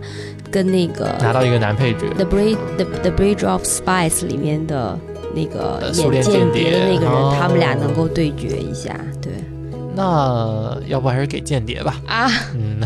[0.52, 5.00] 跟那个拿到一个男配角，《The Bridge The The Bridge of Spies》里面的
[5.34, 9.00] 那个演间谍的那个人，他们俩能够对决一下。
[9.22, 9.32] 对，
[9.96, 11.96] 那要不还是给间谍吧？
[12.06, 12.82] 啊，嗯，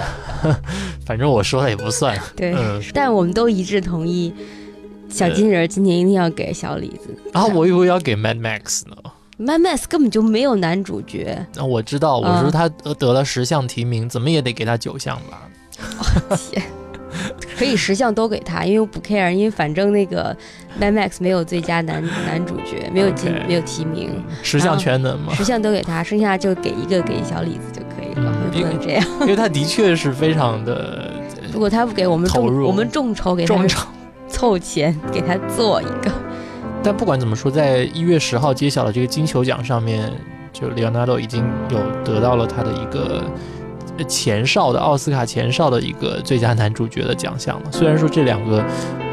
[1.06, 2.16] 反正我说了也不算。
[2.36, 2.54] 对，
[2.94, 4.32] 但我们都一致同意，
[5.10, 7.18] 小金人今年一定要给小李子。
[7.34, 8.96] 啊，我以为要给 Mad Max 呢。
[9.40, 11.46] Mad Max 根本就没有男主角。
[11.56, 15.50] 那我知道，我说他得了十项提名，怎么也得给他九项吧？
[16.38, 16.64] 天，
[17.58, 20.36] 可以十项都给他，因为我不 care，因为反正那个
[20.80, 25.34] Mad Max 没有最佳男男主角，没有进，没有提名，十项全能嘛？
[25.34, 29.06] 十项都给他，剩下就给一个给小李子就可以了，不能这样。
[29.22, 31.12] 因为他的确是非常的，
[31.52, 33.88] 如果他不给我们众，我们众筹给他众筹
[34.28, 36.12] 凑钱给他做一个。
[36.84, 40.12] 但不管怎么说，在一月十号揭晓的这个金球奖上面，
[40.52, 43.24] 就 Leonardo 已经有得到了他的一个
[44.08, 47.72] 前哨的奥斯卡前哨的一个最佳男主角的奖项了。
[47.72, 48.62] 虽然说这两个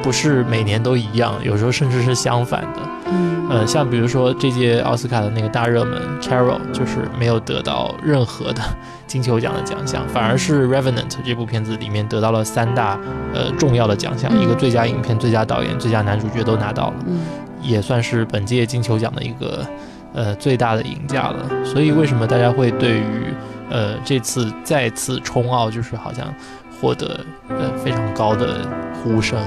[0.03, 2.81] 不是每年都一样，有时候甚至是相反的。
[3.13, 8.63] 嗯，呃，像比如说这届奥斯卡的那个大热门《Carol》，就是没有得到任何的
[9.07, 12.99] 金球奖的奖项，反而是《Revenant》这部片子里面得到了三大
[13.33, 16.95] 呃重要的奖项，一个最佳影片、最佳导演、最佳男主角都拿到了。
[17.07, 17.21] 嗯。
[17.63, 19.67] 也算是本届金球奖的一个
[20.13, 23.33] 呃最大的赢家了，所以为什么大家会对于
[23.71, 26.33] 呃这次再次冲奥就是好像
[26.81, 28.67] 获得呃非常高的
[29.03, 29.39] 呼声？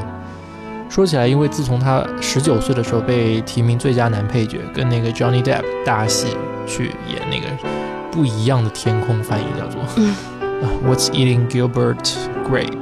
[0.90, 6.28] 说起来，因为自从他十九岁的时候被提名最佳男配角，跟那个 Johnny Depp 大戏
[6.68, 7.48] 去演那个
[8.12, 9.82] 不一样的天空，翻译叫做
[10.88, 12.14] What's Eating Gilbert
[12.48, 12.78] Grape。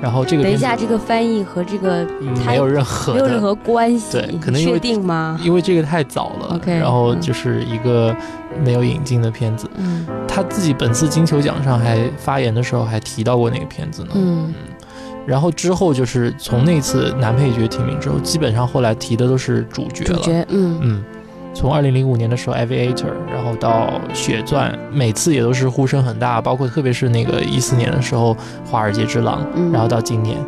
[0.00, 2.06] 然后这个等一下，这个翻译和这个
[2.46, 5.38] 没有任何没有任何关系，对，可能确定吗？
[5.44, 6.72] 因为这个太早了，OK。
[6.72, 8.14] 然后就是一个
[8.64, 14.54] 没有引进的片子，嗯，他自己本次金球奖上还发言的时候还提到过那个片子呢，嗯。
[15.26, 20.16] 然后之后就是从那次男配角提名之后，基本上后来提的都是主角了。
[20.16, 21.04] 主角，嗯嗯，
[21.52, 22.94] 从二零零五年的时候《Aviator》，
[23.32, 28.34] 然后到《血钻》，每次也都是呼声很大，包括特别是那个一四年的时候
[28.64, 30.38] 《华尔街之狼》，然后到今年，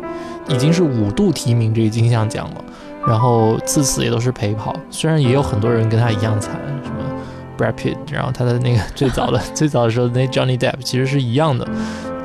[0.47, 2.63] 已经是五度提名这个金像奖了。
[3.05, 7.03] 然后自此也都是陪跑，虽然也有很多人跟他一样惨，什么
[7.57, 11.67] Brad Pitt，然后他的那个最早的 最早的时候那 Johnny Depp 其实是一样的，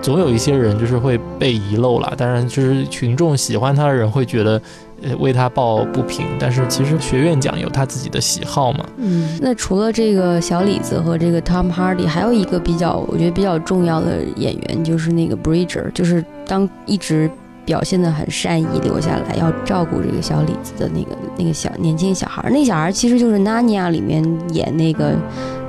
[0.00, 2.14] 总有一些人就是会被遗漏了。
[2.16, 4.62] 当然，就是群众喜欢他的人会觉得，
[5.02, 6.26] 呃，为他抱不平。
[6.38, 8.84] 但是其实学院奖有他自己的喜好嘛。
[8.96, 17.30] 嗯，那除了这个小李子和这个 Tom Hardy，还有一个比较我觉得比较重要的演员就是那个 Bridger，就是当一直。
[17.68, 24.24] 表现的很善意，留下来要照顾这个小李子的那个那个小年轻小孩那小孩其实就是《纳尼亚》里面
[24.54, 25.12] 演那个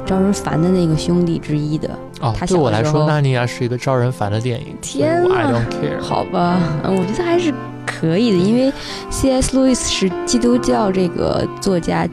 [0.06, 1.90] 招人烦的那个兄弟之一的。
[2.22, 4.68] 哦，对我来说，《纳尼亚》是一个招人烦的电影。
[4.82, 6.02] 天，I don't care。
[6.02, 7.54] 好吧，嗯，我觉得还是
[7.90, 8.72] 可以的，因为
[9.10, 9.58] C.S.
[9.58, 12.08] 路易斯是基督教这个作家。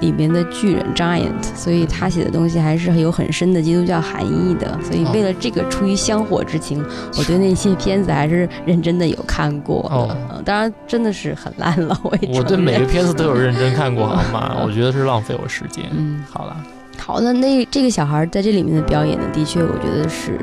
[0.00, 4.76] 里面的巨人 giant，所以他写的东西还是有很深的基督教含义的。
[4.82, 6.84] 所以为了这个，出于香火之情，
[7.16, 9.88] 我对那些片子还是认真的有看过。
[9.92, 11.96] 哦，当然真的是很烂了。
[12.02, 14.56] 我也我对每个片子都有认真看过，好吗？
[14.66, 15.84] 我觉得是浪费我时间。
[15.92, 16.56] 嗯，好了，
[16.98, 20.36] 好的，那这个小孩在这里面的表演呢，的确我觉得是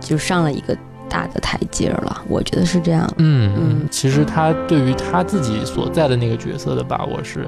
[0.00, 0.74] 就上了一个
[1.08, 2.22] 大的台阶了。
[2.28, 3.08] 我觉得是这样。
[3.18, 7.46] 嗯嗯，其实他对于他自己所在的那个角色的把握是。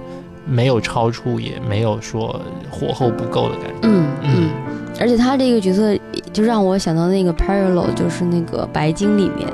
[0.51, 2.41] 没有超出，也没有说
[2.71, 3.81] 火候不够的感觉。
[3.83, 4.51] 嗯嗯，
[4.99, 5.95] 而且他这个角色
[6.33, 9.47] 就让我想到那个《Parallel》，就是那个白鲸里面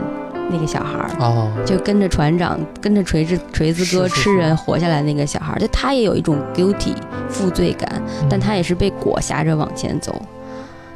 [0.48, 6.94] 那个小孩儿哦，就跟着船长，跟着锤子锤子哥吃人活下来那个小孩儿，就他也有一种 guilty
[7.28, 8.00] 负罪感，
[8.30, 10.22] 但他也是被裹挟着往前走。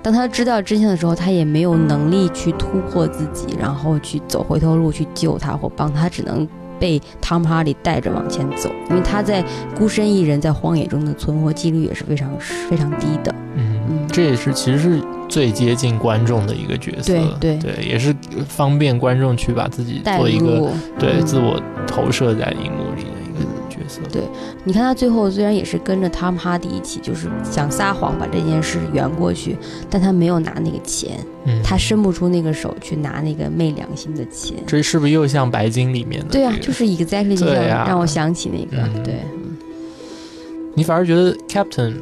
[0.03, 6.47] 当他知道真相的时候，他也没有能力去突破自己，然后去走回头路去救他或帮他，只能。
[6.81, 9.45] 被汤姆哈里带着往前走，因为他在
[9.77, 12.31] 孤身一人在荒野中的存活几率也是非常
[12.71, 13.35] 非常低的。
[13.57, 18.15] 嗯，这也是其实是最接近观众的一个角色，对对，也是
[18.47, 23.07] 方便观众去把自己做一个对自我投射在荧幕里。
[24.13, 24.23] 对，
[24.65, 29.57] 你看他最后虽然也是跟着汤姆哈迪一起，就是想撒谎把这件事圆过去，
[29.89, 31.19] 但他没有拿那个钱，
[31.65, 34.57] 他伸不出那个手去拿那个昧良心的钱。
[34.67, 36.29] 这是不是又像白金里面的？
[36.31, 38.87] 对啊，就是 exactly 就像让我想起那个。
[39.03, 39.21] 对，
[40.75, 41.95] 你反而觉得 Captain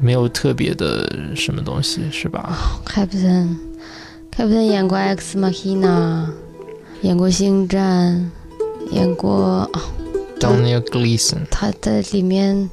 [0.00, 2.56] 没有特别的什么东西是吧
[2.86, 6.26] ？Captain，Captain 演过 X Machina，
[7.02, 8.30] 演过星战，
[8.90, 9.70] 演过。
[10.38, 12.68] Daniel Gleason，他在里面，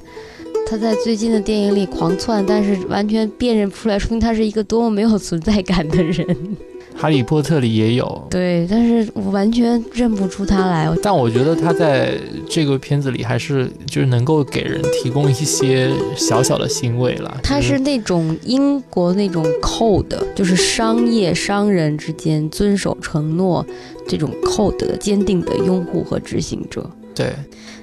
[0.68, 6.26] 他在最近的电影里狂窜，但是完全辨认不出来，说明他是一个多么没有存在感的人。
[6.96, 10.88] 哈利波特里也有，对，但是我完全认不出他来。
[11.02, 12.16] 但我觉得他在
[12.48, 17.40] 这个片子里还是就是能够给人提供一些小小的欣慰了。
[17.42, 23.66] 他是那种英国那种 code，就是商业商人之间遵守承诺
[24.08, 26.88] 这种 code 的坚定的拥护和执行者。
[27.16, 27.34] 对，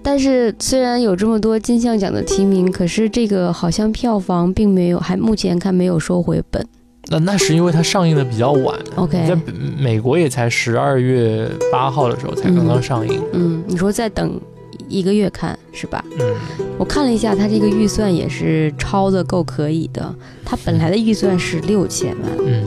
[0.02, 6.66] 但是虽然有这么多金像奖的提名，可是这个好像票房并没有，还目前看没有收回本。
[7.08, 8.78] 那那是因为它上映的比较晚。
[8.96, 9.36] OK，在
[9.78, 13.20] 美国也才十二月八号的时候才刚刚上映。
[13.32, 14.38] 嗯，你说再等
[14.88, 16.04] 一个月看是吧？
[16.18, 16.34] 嗯，
[16.78, 20.14] 我看了一下，它这个预算也是超的够可以的。
[20.44, 22.64] 它本来的预算是六千万，嗯，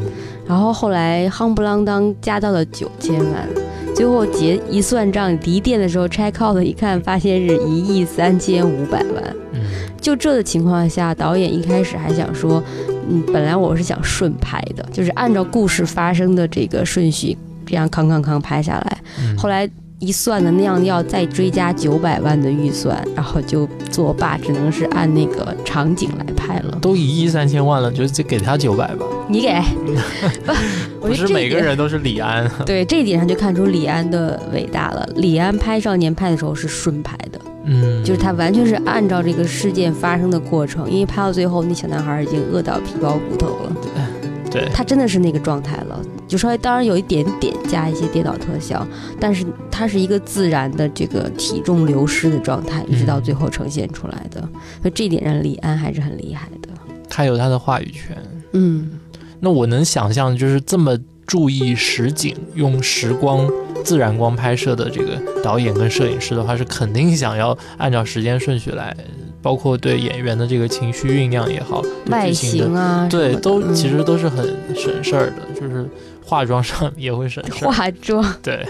[0.48, 3.48] 然后后来夯不啷当加到了九千万。
[3.96, 9.36] 最后结一算账，离店的时候拆靠的，一看发现是一亿三千五百万。
[9.54, 9.62] 嗯，
[10.02, 12.62] 就这的情况下，导演一开始还想说，
[13.10, 18.98] 嗯，本来我是想顺拍的，就是按照故事发生的这个顺序，这样康康康拍下来。
[19.38, 19.70] 后来
[20.04, 26.78] 一算呢，那样要再追加九百万的预算，然后就作罢，只能是按那个场景来拍了。
[26.82, 29.06] 都一亿三千万了，就就给他九百吧。
[29.30, 29.58] 你给
[31.00, 31.08] 不？
[31.08, 32.52] 不是每个人都是李安。
[32.66, 35.08] 对，这一点上就看出李安的伟大了。
[35.16, 43.76] 李安拍《少年派》的时候是顺拍的，嗯，就是他完全是按照这个事件发生的过程，因为拍到最后，那小男孩已经饿到皮包骨头了。
[44.52, 46.00] 对，他真的是那个状态了，
[46.34, 48.84] 就稍微当然有一点点加一些跌倒特效，
[49.20, 54.42] 但是它是一个自然的这个体重流失的状态，一直到最后呈现出来的。
[54.82, 56.70] 所以这一点让，李安还是很厉害的。
[57.08, 58.18] 他有他的话语权。
[58.54, 59.00] 嗯，
[59.42, 63.48] 那我能想象，就是这么注意实景、用时光、
[63.86, 68.98] 自然光拍摄的这个导演跟摄影师的话，是肯定想要按照时间顺序来，
[69.40, 74.44] 包括对演员的这个情绪酝酿也好，外形啊，对，都其实都是很
[74.76, 75.88] 省事儿的，就是
[76.24, 77.66] 化妆上也会省事。
[77.66, 78.66] 化妆， 对，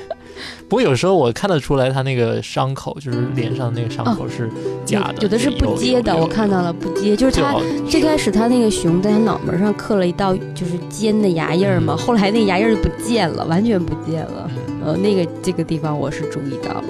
[0.67, 4.49] 不过有时候我看得出来，他那个伤口就是脸上那个伤口是
[4.85, 7.55] 假的，有的是不接的，我看到了不接，就是他
[7.87, 14.49] 最开始他那个熊在他脑门上刻了一道就是尖的牙印嘛，后来那牙印就不见了，完全不见了。
[14.83, 16.83] 呃，那个这个地方我是注意到了。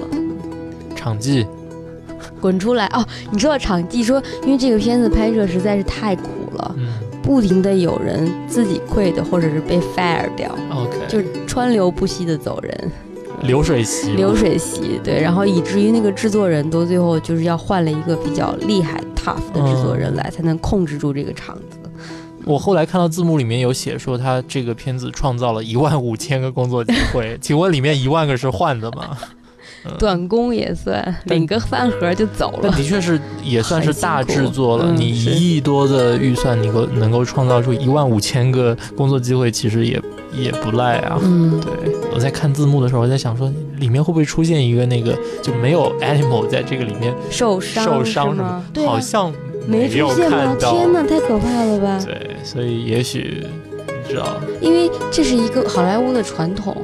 [0.96, 1.46] 场记，
[2.40, 2.86] 滚出来。
[2.86, 3.06] 哦！
[3.30, 6.74] 你知道场记，说因为这个片子拍摄实在是太苦了，
[7.24, 12.92] 不停的有人自己 quit 或者是被 fire 掉，OK，就是川流不息的走人。
[13.42, 21.78] 流水席，流水席，对，然后以至于那个制作人都最后就是要换了一个比较厉害、tough 的制作人来，才能控制住这个场子。
[22.44, 29.16] 我后来看到字幕里面有写说，他这个片子创造了一万五千个工作机会， 请问里面一万个是换的吗？
[29.98, 32.70] 短工也算，领个饭盒就走了。
[32.70, 34.92] 的确是也算是大制作了。
[34.96, 40.00] 你一亿多的预算，你够能够创造出一万五千个工作机会，其实也
[40.32, 41.18] 也不赖啊。
[41.22, 41.94] 嗯，对。
[42.14, 48.64] 我在看字幕的时候，我在想说，里面会不会出现一个那个就没有 animal 在这个里面受伤受伤什么？
[48.86, 49.32] 好像
[49.66, 50.56] 没出现吗？
[50.58, 52.00] 天哪，太可怕了吧！
[52.04, 53.44] 对，所以也许
[53.86, 56.76] 你知道，因为这是一个好莱坞的传统。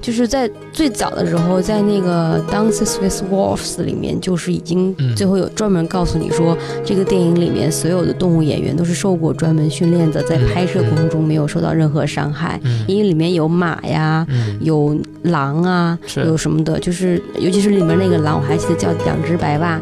[0.00, 12.58] 就是在最早的时候，在那个《Dances with Wolves》里面，就是已经最后有专门告诉你说，这个电影里面所有的动物演员都是受过专门训练的，在拍摄过程中没有受到任何伤害。
[12.88, 14.26] 因为里面有马呀，
[14.60, 19.80] 有狼啊，有什么的，就是尤其是里面那个狼，我还记得叫两只白袜。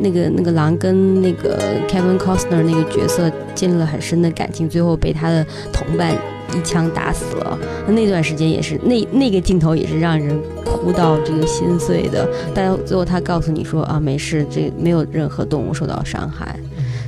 [0.00, 6.16] 那个那个狼跟那个 Kevin Costner 那个角色建立了很深的感情，最后被他的同伴。
[6.56, 12.28] 一枪打死了，那段时间也是那那个镜头也是让人哭到这个心碎的。
[12.54, 16.58] 但最后他告诉你说啊，没事，这没有任何动物受到伤害。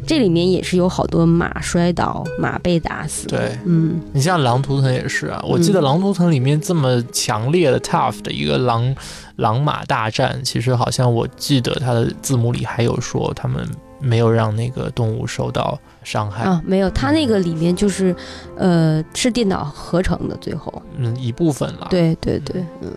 [0.06, 3.28] 这里面也是有好多马摔倒，马被打死。
[3.28, 8.92] 对，嗯，你像《狼图腾》也是啊，我记得《狼图腾》里面这么强烈的 tough 的一个狼
[9.36, 13.64] 狼马大战，其实好像我记得它的字幕里还有说他们
[14.00, 15.78] 没有让那个动物受到。
[16.02, 18.16] 伤害啊，没有，它那个里面就是，
[18.56, 21.86] 呃，是电脑合成的，最后，嗯，一部分了。
[21.90, 22.90] 对对对，嗯，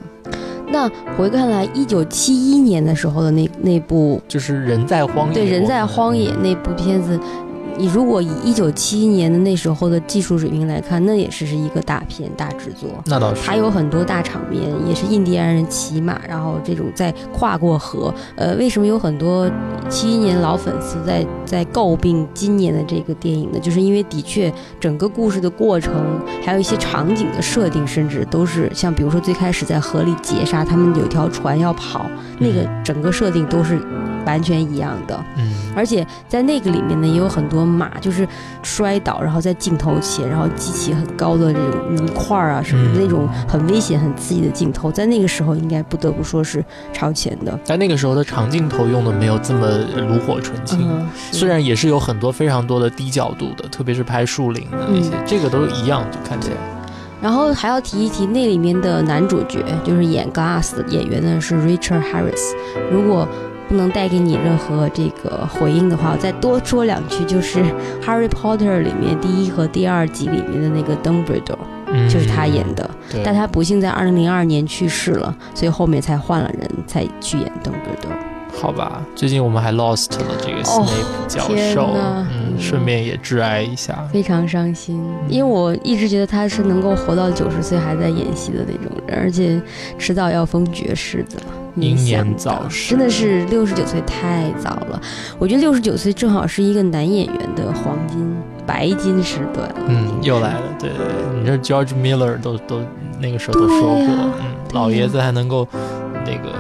[0.70, 7.20] 那回看来，一九七一年的时候的那那部，就是人在荒野，对，人在荒野那部片子。
[7.78, 12.90] 你如果以一九七一年的那时候的技术水平来看，那也是是一个大片大制作。
[13.06, 18.14] 那倒是，还有很多大场面，也是印第安人骑马，然后这种在跨过河。
[18.36, 19.50] 呃，为什么有很多
[19.90, 23.60] 七一年老粉丝在在诟病今年的这个电影呢？
[23.60, 25.94] 就是因为的确整个故事的过程，
[26.44, 32.06] 还有一些场景的设定，甚至都是像比如说最开始在河里劫杀，他们有条船要跑，
[32.40, 33.80] 那个整个设定都是。
[34.26, 38.28] 完全一样的，嗯，而且在那个里面呢，也有很多马就是
[38.62, 47.60] 摔倒，然后在镜头前，然后激起很高的这种泥块啊什么那种很危险、很刺激的镜头，在那个时候应该不得不说是超前的。
[47.66, 49.68] 但那个时候的长镜头用的没有这么
[50.08, 56.56] 炉火纯青，虽然也是有很多非常多的低角度的，特别是拍树林的那些，这个都一样，就看起来。
[57.22, 62.54] 然后还要提一提那里面的男主角，就是演 Glass 的演员呢是 Richard Harris，
[62.92, 63.28] 如果。
[63.68, 67.60] 不能带给你任何这个回应的话，我再多说两句，就是
[68.06, 72.90] 《Harry Potter》里面第一和第二集里面的那个 Dumbledore，就是他演的。
[73.24, 78.18] 但他不幸在二零零二年去世了，所以后面才换了人才去演 Dumbledore。
[78.56, 81.44] 好吧，最近我们还 lost 了这个 Snape 教
[81.74, 81.90] 授，
[82.32, 85.04] 嗯，顺便也致哀一下，非常伤心。
[85.28, 89.60] 因为我一直觉得他是能够活到九十岁还在演戏的那种人，而且
[89.98, 91.42] 迟早要封爵士的。
[91.76, 95.02] 英年早逝，真的是六十九岁太早了。
[95.40, 99.70] 我觉得六十九岁正好是一个男演员的黄金白金时段。
[99.88, 102.82] 嗯，又来了，对对对，你这 George Miller 都都
[103.20, 104.32] 那个时候都说过，嗯，
[104.74, 105.68] 老爷子还能够
[106.26, 106.54] 那个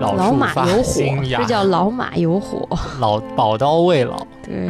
[0.00, 2.68] 老马有火，这叫老马有火，
[3.00, 4.26] 老宝刀未老。
[4.42, 4.68] 对，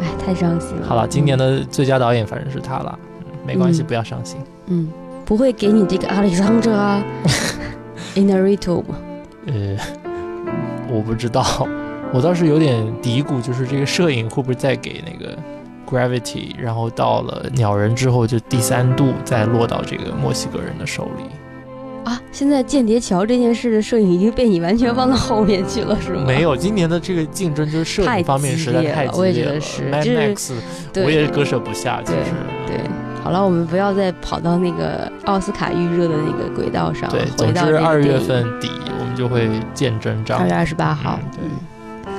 [0.00, 0.86] 哎，太伤心了。
[0.86, 4.38] 好了，今年的最佳导演反正是他了，嗯没关系，不要伤心。
[4.66, 4.88] 嗯，
[5.24, 7.02] 不会给你这个阿里桑德啊。
[8.16, 8.96] Inarito 吗？
[9.46, 9.76] 呃，
[10.90, 11.68] 我不知道，
[12.12, 15.38] 我倒是有点嘀咕，就是这个摄影会不会再给那个
[15.86, 21.24] Gravity，然后到了鸟人之后就第三度再落到这个墨西哥人的手里
[22.10, 22.20] 啊？
[22.32, 26.24] 现在间谍桥这件事的摄影已经被你完全放到后面去了，是吗？
[26.26, 30.52] 没有，今年的这个竞争就是摄影方面实在太激烈了，我也觉得是，Max，
[31.04, 32.18] 我也割舍不下，其实
[32.66, 32.80] 对。
[33.26, 37.10] 好了，我们不要再跑到那个奥斯卡预热的那个轨道上。
[37.10, 38.70] 对，总之二月份底
[39.00, 40.38] 我们就会见真章。
[40.38, 41.18] 二月二十八号。
[41.32, 42.12] 对。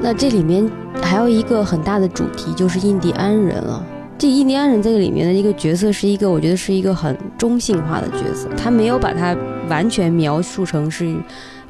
[0.00, 0.66] 那这里面
[1.02, 3.84] 还有一个很大的主题就是印第安人了。
[4.16, 9.36] 这印第安人这个里面的一个角色是一个，我觉得是一个很中性化的角色，他没有把他
[9.68, 11.14] 完全描述成是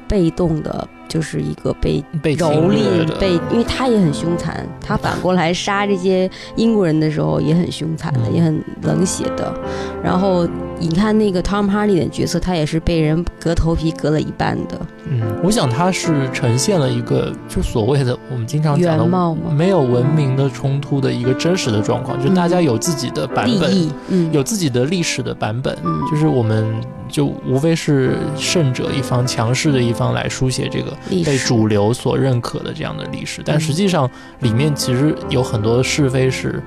[0.07, 0.87] 被动的。
[1.09, 9.53] 就是一个被被蹂躏，被因为他也很凶残，他反过来杀这些英国人的时候也很凶残的，也很冷血的。
[10.01, 10.47] 然后
[10.79, 14.79] 你看那个 Tom Hardy 的角色，他也是被人割头皮割了一半的。
[15.11, 25.75] 嗯，我想他是呈现了一个就所谓的我们经常讲的没有文明的冲突的一个真实的状况，就大家有自己的版本，嗯，有自己的历史的版本，
[26.11, 30.95] 就是我们就无非是胜者一方、强势的一方来书写这个。
[31.25, 36.61] 被主流所认可的这样的历史，但实际上里面其实有很多是非是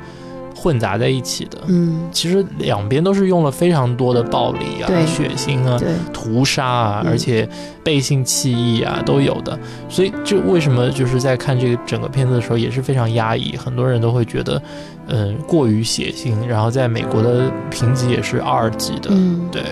[0.55, 1.59] 混杂在一起的。
[1.66, 5.80] 嗯，其实两边都是用了非常多的暴力啊、血腥啊、
[6.12, 7.49] 屠杀啊，而且
[7.83, 9.59] 背信弃义啊都有的。
[9.89, 14.62] 所以，这为什么就是在看这个整个片子的时候也是非常压抑，很多人都会觉得，
[15.09, 16.46] 嗯，过于血腥。
[16.46, 19.11] 然后，在美国的评级也是二级的。
[19.11, 19.62] 嗯，对。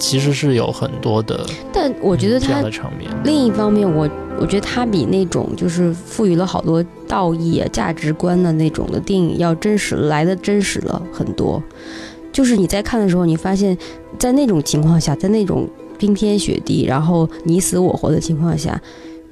[0.00, 2.62] 其实是有很多的，但我觉得他
[3.24, 4.08] 另一方面，我
[4.38, 11.60] 我觉得它比那种就是赋予了好多道义啊、价值观的那种的电影要真实来的真实了很多。
[12.30, 13.76] 就是你在看的时候，你发现，
[14.20, 15.68] 在那种情况下，在那种
[15.98, 18.80] 冰天雪地，然后你死我活的情况下。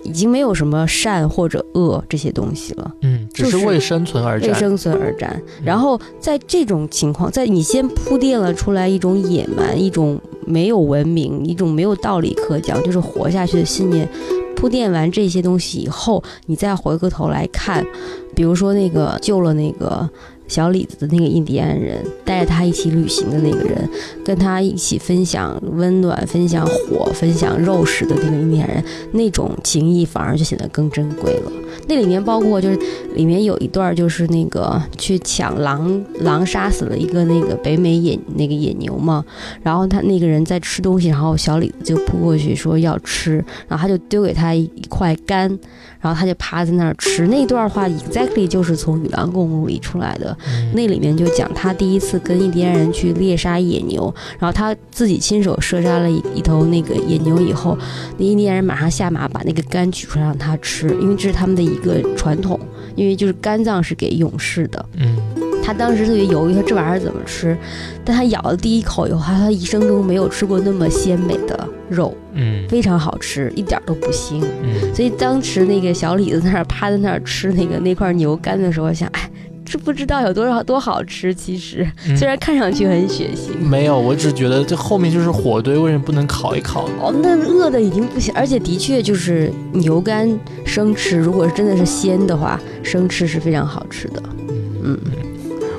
[0.06, 5.42] 已经没有什么善或者恶这些东西了，嗯，只是为生存而战，为生存而战。
[5.64, 14.08] 然后在这种情况，在你先铺垫了出来一种野蛮、一种没有文明、一种没有道理可讲，就是活下去的信念。
[14.54, 17.84] 铺垫完这些东西以后，你再回过头来看，
[18.34, 20.08] 比如说那个救了那个。
[20.48, 23.88] 小李子的那个印第安人，带着他一起旅行的那个人，
[24.24, 31.52] 跟他一起分享温暖、分享火、分享肉食的那个印第安人，那种情谊反而就显得更珍贵了。
[31.88, 32.78] 那里面包括就是
[33.14, 39.24] 里面有一段就是那个去抢狼，狼杀死了一个那个北美野那个野牛嘛，
[39.62, 45.48] 然后他那个人在吃东西，然后小李子就扑过去说要吃，然后他就丢给他一块肝，
[46.00, 47.26] 然后他就趴在那儿吃。
[47.26, 50.35] 那段话 exactly 就是从《与狼共舞》里出来的。
[50.72, 57.76] 那里面就讲他第一次跟印第安人去猎杀野牛，然后他自己亲手射杀了一一头那个野牛以后，
[58.18, 62.58] 那印第安人马上下马把那个肝取出来让他吃，因为这是他们的一个传统，
[62.94, 64.84] 因为就是肝脏是给勇士的。
[64.96, 65.16] 嗯，
[65.62, 67.56] 他当时特别犹豫，说这玩意儿怎么吃？
[68.04, 74.42] 但他咬了第一口以后，他他一生中没有吃过那么鲜美的肉，嗯，非常好吃，一点都不腥。
[74.62, 79.30] 嗯，所以当时那个小李子在那儿趴在那儿吃那个那块牛肝的时候，想哎。
[79.66, 81.86] 是不知道有多少多好吃，其实
[82.16, 83.58] 虽然看上去很血腥。
[83.58, 86.88] 没有，我只觉得这后面就是火堆，为什么不能烤一烤？
[87.00, 90.28] 哦，那饿的已经不行，而且的确就是牛肝
[90.64, 94.22] 生吃，如果真的是鲜的话，生吃是非常好吃的。
[94.84, 94.96] 嗯，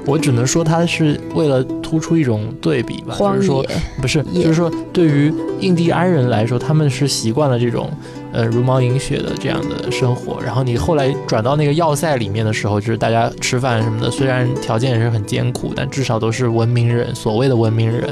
[0.06, 3.66] 我只能说它是为了突出一种对比吧，就是说
[4.02, 7.90] 不是，就是说对于印第安人来说，他们是习惯了这种。
[8.34, 18.04] 呃，茹毛饮血的这样的生活，然后你后来转到那个要塞里面的时候，就是大家吃饭什么的，虽然条件也是很艰苦，但至少都是文明人，所谓的文明人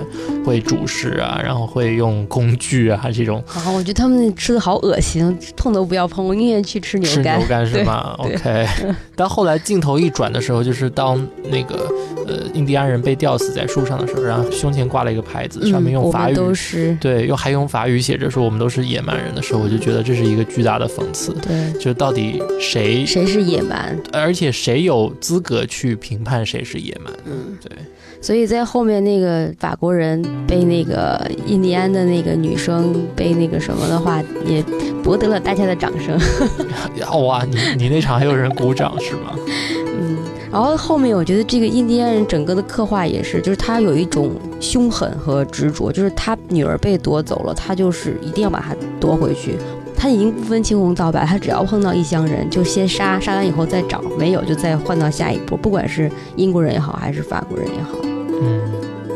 [0.46, 3.44] 会煮食啊，然后会用工具啊这种。
[3.54, 7.36] 啊，我觉得他们吃的好恶心，碰都不要碰，我宁愿去吃牛肝。
[7.36, 8.66] 吃牛肝 是吗？OK。
[9.16, 11.90] 但后来镜头一转的时候，就是当那个
[12.26, 20.06] 呃印第安人被吊死在树上的时候，然后胸前挂了一个牌子，上面用法语，对，用还用法语写着说我们都是野蛮人的时候，我就觉得。
[20.06, 27.14] 这是一个巨大的讽刺，对，就到底谁谁是野蛮，而且谁有资格去评判谁是野蛮？
[27.26, 27.78] 嗯，对。
[28.22, 34.64] 所以在后面那个法国人被那个印第安的那个女生被那个什么的话，也
[35.04, 36.18] 博得了大家的掌声。
[37.24, 39.36] 哇，你你那场还有人鼓掌是吗？
[40.00, 40.18] 嗯。
[40.52, 49.58] 然后后面我觉得这个印第安人整个的刻画也是，就是他有一种凶狠和执着，就是他女儿被夺走了，他就是一定要把她夺回去。
[50.06, 57.98] 他已经不分青红皂白，他只要碰到异乡人就先杀，杀完以后再找，没有就再换到下一波，不管是英国人也好，还是法国人也好。
[58.40, 58.62] 嗯，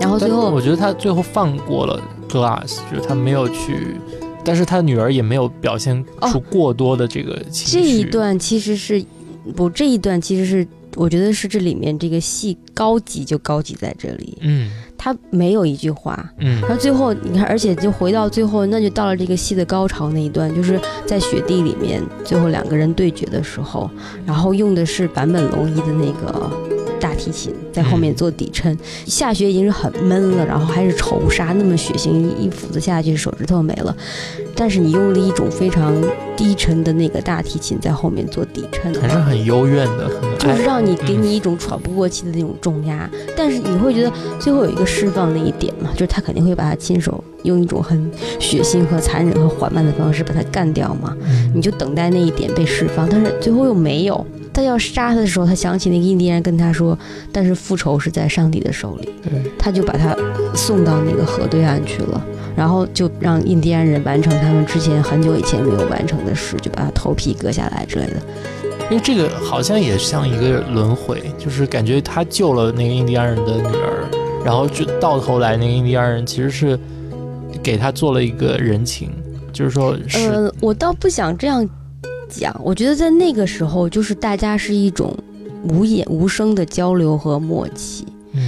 [0.02, 3.98] 然后最后我觉得他最后放过了 Glass，就是他没有去，
[4.44, 7.80] 但是他女儿也没有表现出过多的这个情绪。
[7.80, 9.06] 这一段其实是
[9.56, 14.36] 不，这一段其实是我觉得是这里面这个戏高级就高级在这里。
[14.42, 14.72] 嗯。
[15.02, 23.90] 他没有一句话，嗯，然后最后你看，而且就回到最后，那就到了这个戏的高潮那一段，就是在雪地里面，最后两个人对决的时候，
[24.26, 26.52] 然后用的是坂本龙一的那个
[27.00, 28.78] 大提琴在后面做底衬。
[29.06, 33.96] 下雪已经是很闷了，然后还是仇杀，那么血腥，一斧子下去手指头没了。
[34.56, 35.96] 但是你用了一种非常
[36.36, 43.10] 低沉的那个大提琴在后面做底衬，还是很幽怨的，就是让你给你一种喘不过气的那种重压。
[43.38, 51.16] 但是你会觉得最后有一个释放那一点嘛，就是他肯定会把他亲手用一种很血腥和残忍和缓慢的方式把他干掉嘛。
[51.56, 54.26] 你就等待那一点被释放，但是最后又没有。
[54.54, 56.98] 他要杀他的时候，他想起那个印第安人跟他说
[57.32, 59.10] ：“但是复仇是在上帝的手里。”
[59.58, 60.16] 他就把他
[60.56, 62.26] 送到那个河对岸去了。
[62.56, 68.14] 然后就让印第安人完成他们之前很久以前没有完成的事，就把他头皮割下来之类的。
[68.90, 74.10] 因为这个好像也像一个轮回，就是感觉他救了那个印第安人的女儿，
[74.44, 76.78] 然后就到头来那个印第安人其实是
[77.64, 79.10] 给他做了一个人情，
[79.54, 81.66] 就是说，呃，我倒不想这样
[82.30, 85.14] 讲，我觉得在那个时候，就是大家是一种
[85.64, 88.06] 无言无声的交流和默契。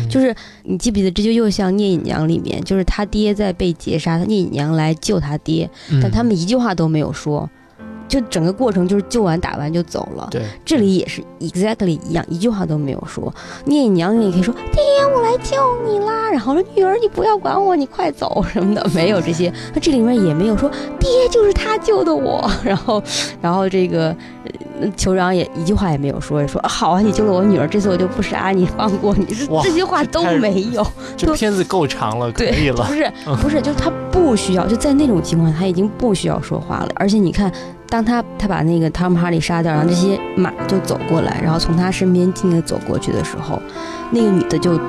[0.07, 5.67] 就是你记不记得，这就又像聂隐娘里面，就是他爹在被劫杀，聂隐娘来救他爹，
[6.01, 7.49] 但他们一句话都没有说。
[8.11, 10.27] 就整个过程就是救完打完就走了。
[10.29, 13.33] 对，这里也是 exactly 一样，一句话都没有说。
[13.63, 14.81] 聂隐娘，你可以说爹，
[15.15, 15.55] 我来救
[15.87, 16.29] 你啦。
[16.29, 19.51] 然后说女儿，你不要管我，你快走什么的，没有这些。
[19.73, 22.51] 那这里面也没有说爹就是他救的我。
[22.65, 23.01] 然后，
[23.41, 24.13] 然后这个
[24.97, 29.33] 酋长也一句话也没有说，说好啊，你救了我女儿，这次我就不杀你，放过你。
[29.33, 30.85] 是这些话都没有。
[31.15, 32.83] 这片子够长了，可以了。
[32.85, 33.09] 不是，
[33.41, 36.89] 不是，就是他不需要，就在那种情况下，他已经不需要说话了。
[36.95, 37.49] 而且你看。
[37.91, 43.61] 当他他把那个汤姆哈利杀掉，然后这些马就走过来，然后从他身边静静走过去的时候，
[44.11, 44.79] 那个女的就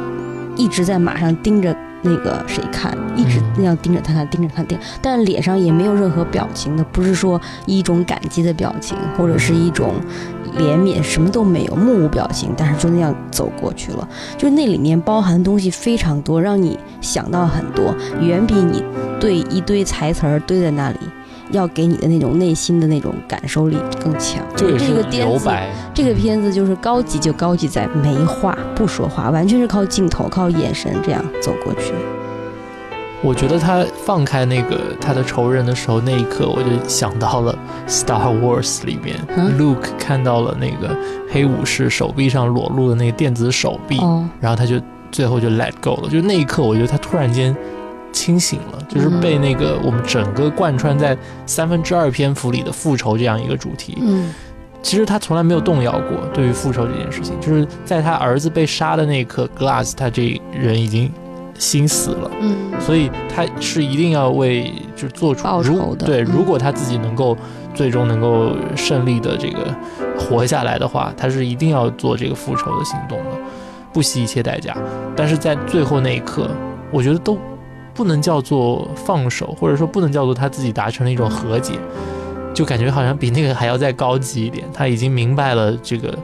[0.56, 9.94] 一直在马上盯着那个谁看，一直那样盯着他看，盯着看盯，但脸上也没有任何表情的，不是说一种感激的表情，或者是一种
[10.56, 14.08] 怜悯，什么都没有，目无表情，但是就那样走过去了。
[14.38, 18.84] 就那里面包含的东西非常多，让你想到很多，远比你
[19.18, 20.98] 对一堆台词儿堆在那里。
[21.52, 24.44] 要给你的那种内心的那种感受力更强。
[24.56, 25.50] 就这个片子，
[25.94, 31.92] 这个片子就是高级，就高级在没话不说话，完全是靠镜头、靠眼神这样走过去。
[33.22, 37.56] 我觉得他放开那个他的仇人的时候，那一刻我就想到了
[37.90, 39.16] 《Star Wars》里面
[39.56, 40.96] ，Luke 看到了那个
[41.30, 43.96] 黑武士手臂上裸露的那个电子手臂，
[44.40, 44.80] 然后他就
[45.12, 46.08] 最后就 Let Go 了。
[46.08, 47.56] 就那一刻，我觉得他突然间。
[48.12, 53.98] 清醒了，就是被那个我们整个贯穿在三分之二篇幅里的复仇这样一个主题。
[54.00, 54.32] 嗯，
[54.82, 57.34] 其实他从来没有动摇过对于复仇这件事情。
[57.40, 61.10] 就是在他儿子被杀的那一刻，Glass 他这人已经
[61.58, 62.30] 心死了。
[62.40, 66.06] 嗯，所以他是一定要为就做出报仇的。
[66.06, 67.36] 对，如果他自己能够
[67.74, 69.74] 最终能够胜利的这个
[70.18, 73.30] 活下来的话，他是一定要做这个复仇的行动的，
[73.92, 74.76] 不惜一切代价。
[75.16, 76.50] 但是在最后那一刻，
[76.90, 77.38] 我觉得都。
[77.94, 81.74] 不能叫做放手，或者说不能叫做他自己达成了一种和解，
[82.54, 84.66] 就感觉好像比那个还要再高级一点。
[84.72, 86.16] 他已经明白了这个，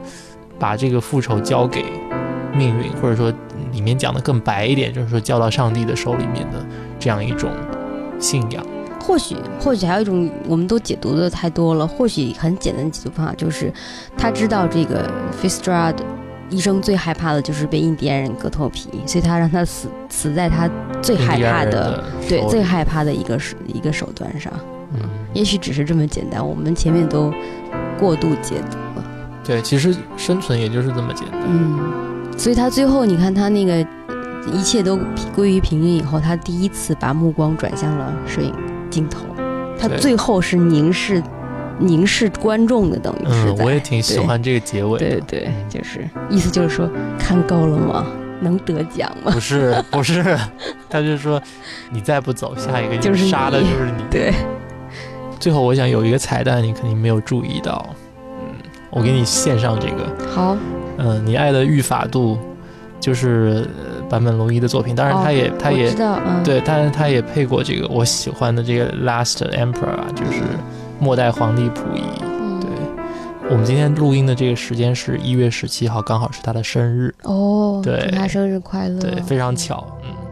[0.57, 1.85] 把这个复仇交给
[2.53, 3.31] 命运，或者说
[3.71, 6.65] 里面讲的更白一点，就是说交到上帝的手里面的
[6.99, 7.49] 这样一种
[8.19, 8.65] 信仰。
[8.99, 11.87] 或许，或许还有一种，我们都解读的太多了。
[11.87, 13.73] 或许很简单的解读方法就是，
[14.17, 15.09] 他知道这个
[15.41, 15.95] Fistrad。
[16.49, 20.69] 医生最害怕的就是被印第安人割头皮，所以他让他死死在他
[21.01, 24.51] 最害怕的，对最害怕的一个手一个手段上。
[24.93, 25.01] 嗯，
[25.33, 27.31] 也许只是这么简单，我们前面都
[27.99, 29.05] 过度解读了。
[29.43, 31.41] 对，其实生存也就是这么简单。
[31.45, 31.79] 嗯，
[32.37, 33.85] 所以他最后你看他那个
[34.51, 34.97] 一切都
[35.35, 38.53] 归于平静以后，他第一次把目光转向了摄影
[38.89, 39.25] 镜头，
[39.79, 41.21] 他最后是凝视。
[41.79, 43.47] 凝视观众的，等于是。
[43.47, 44.99] 嗯，我也挺喜欢这个结尾。
[44.99, 48.05] 对对，就是意思就是说，看够了吗？
[48.41, 49.31] 能得奖吗？
[49.33, 50.37] 不是不是，
[50.89, 51.41] 他就说，
[51.89, 54.03] 你再不走，下一个就是杀的就是你。
[54.09, 54.33] 对。
[55.39, 57.85] 最后，我想有一个彩蛋，你肯定没有注意到。
[58.15, 58.55] 嗯，
[58.89, 60.27] 我给你献上这个。
[60.33, 60.55] 好。
[60.97, 62.37] 嗯，你爱的御法度，
[62.99, 63.65] 就是
[64.09, 64.95] 坂本龙一的作品。
[64.95, 65.93] 当然，他也他也
[66.43, 70.41] 对，但他也配过这个我喜欢的这个 Last Emperor 啊，就是。
[70.99, 72.01] 末代皇帝溥仪，
[72.61, 72.69] 对
[73.49, 77.81] 我们今天录音的这个时间是一月十七号，刚好是他的生日哦。
[77.83, 78.99] 对，祝他生日快乐！
[78.99, 80.28] 对，非常巧，嗯。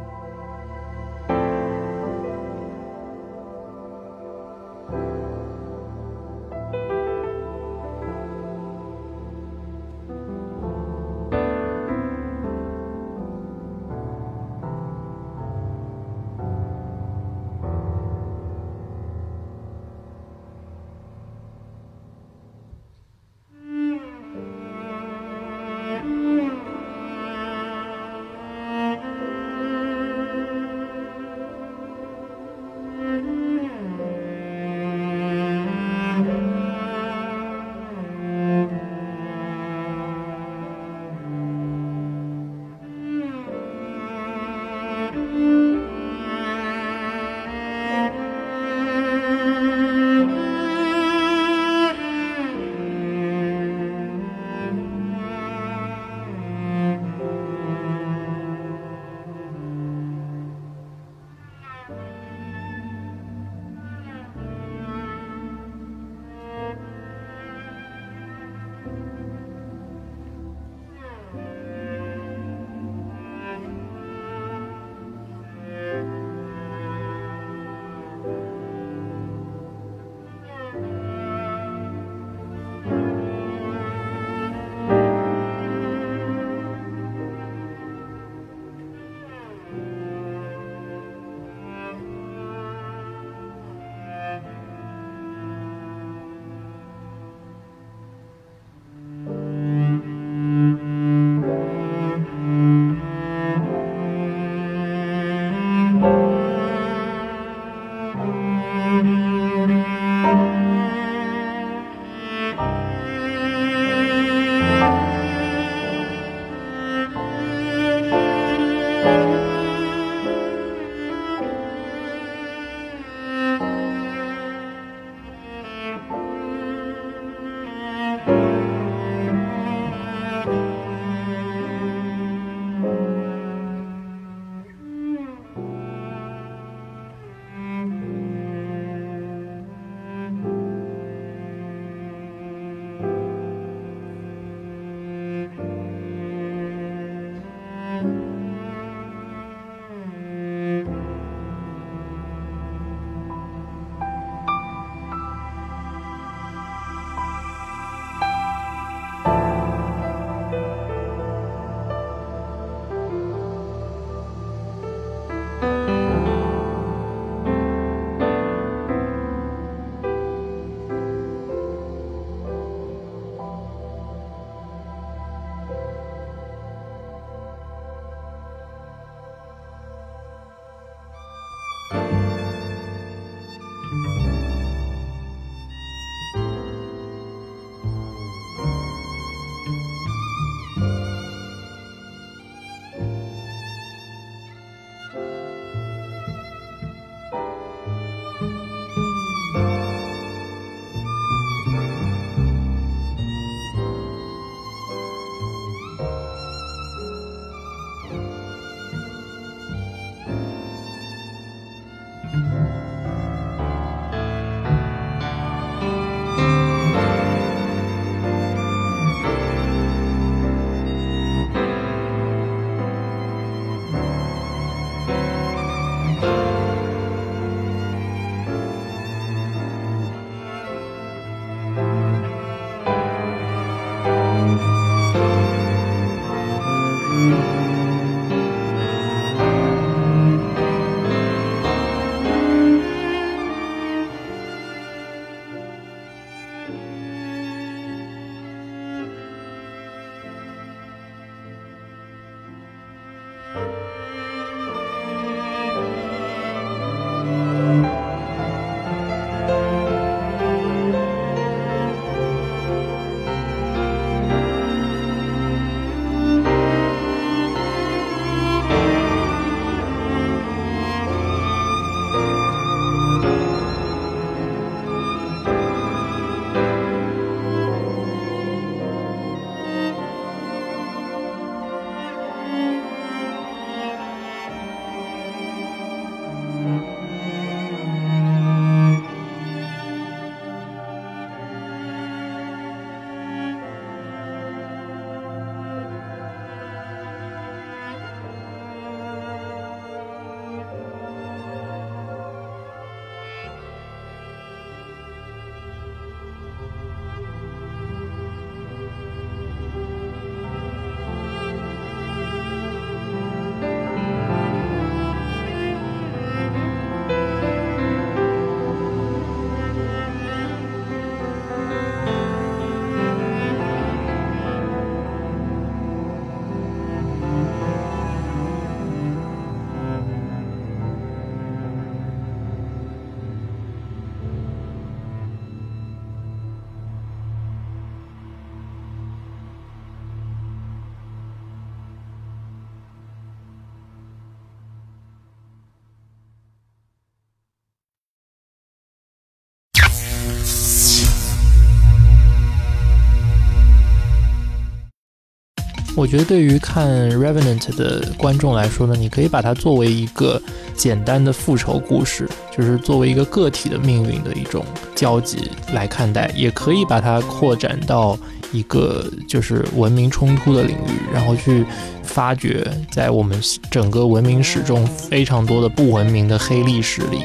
[355.98, 356.88] 我觉得对于看
[357.18, 360.40] 《Revenant》的观众来说呢，你可以把它作为一个
[360.76, 364.64] 简单的复仇故事，就是作为一个个体的命运的一种
[364.94, 368.16] 交集来看待，也可以把它扩展到
[368.52, 371.66] 一个就是文明冲突的领域，然后去
[372.04, 373.42] 发掘在我们
[373.72, 377.24] 整个文明史中非常多的不文明的黑历史里，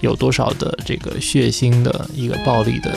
[0.00, 2.90] 有多少的这个血腥的一个暴力的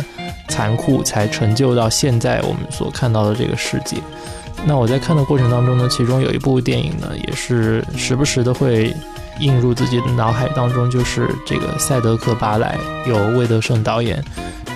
[0.47, 3.97] 残酷，才成就到现在我们所看到的这个世界。
[4.65, 8.93] 那我在看的过程当中呢，其中有一部电影呢，也是时不时的会
[9.39, 12.77] 映入自己的脑海当中，就是这个《赛德克·巴莱》，
[13.09, 14.21] 由魏德圣导演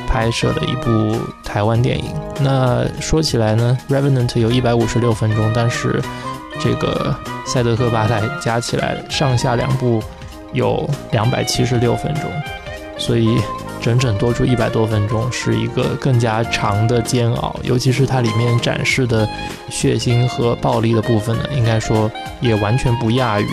[0.08, 2.06] 拍摄的一部台湾电影。
[2.40, 6.02] 那说起来呢，《Revenant》有一百五十六分钟，但是
[6.60, 7.14] 这个
[7.52, 10.02] 《赛德克·巴莱》加起来上下两部
[10.54, 12.24] 有两百七十六分钟，
[12.98, 13.38] 所以。
[13.82, 17.56] 整整多出一百多分钟，是一个更加长的煎熬。
[17.64, 19.28] 尤其是它里面展示的
[19.70, 22.10] 血腥和暴力的部分呢，应该说
[22.40, 23.46] 也完全不亚于《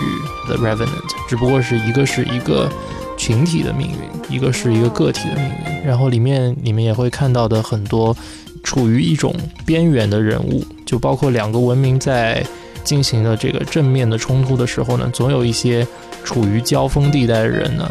[0.47, 0.87] The Revenant》，
[1.29, 2.71] 只不过是一个是一个
[3.17, 5.87] 群体的命运，一个是一个个体的命运。
[5.87, 8.15] 然后里面你们也会看到的很多
[8.63, 9.35] 处于一种
[9.65, 12.45] 边缘的人物，就包括两个文明在
[12.85, 15.87] 进行了这个正面的冲突的时候呢，总有一些
[16.23, 17.89] 处于交锋地带的人呢。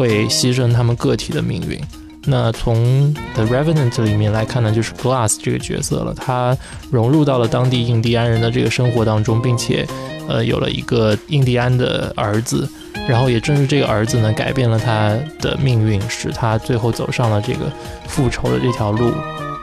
[0.00, 1.78] 会牺牲他们个体的命运。
[2.24, 6.14] 那从《The Revenant》里面来看呢，就是 Glass 这个角色了。
[6.14, 6.56] 他
[6.90, 9.86] 融入到了当地印第安人的这个生活当中，并且，
[10.26, 12.66] 呃，有了一个印第安的儿子。
[13.06, 17.70] 然后也正是这个儿子呢，改变了他的命运，使他最后走上了这个
[18.06, 19.12] 复仇的这条路。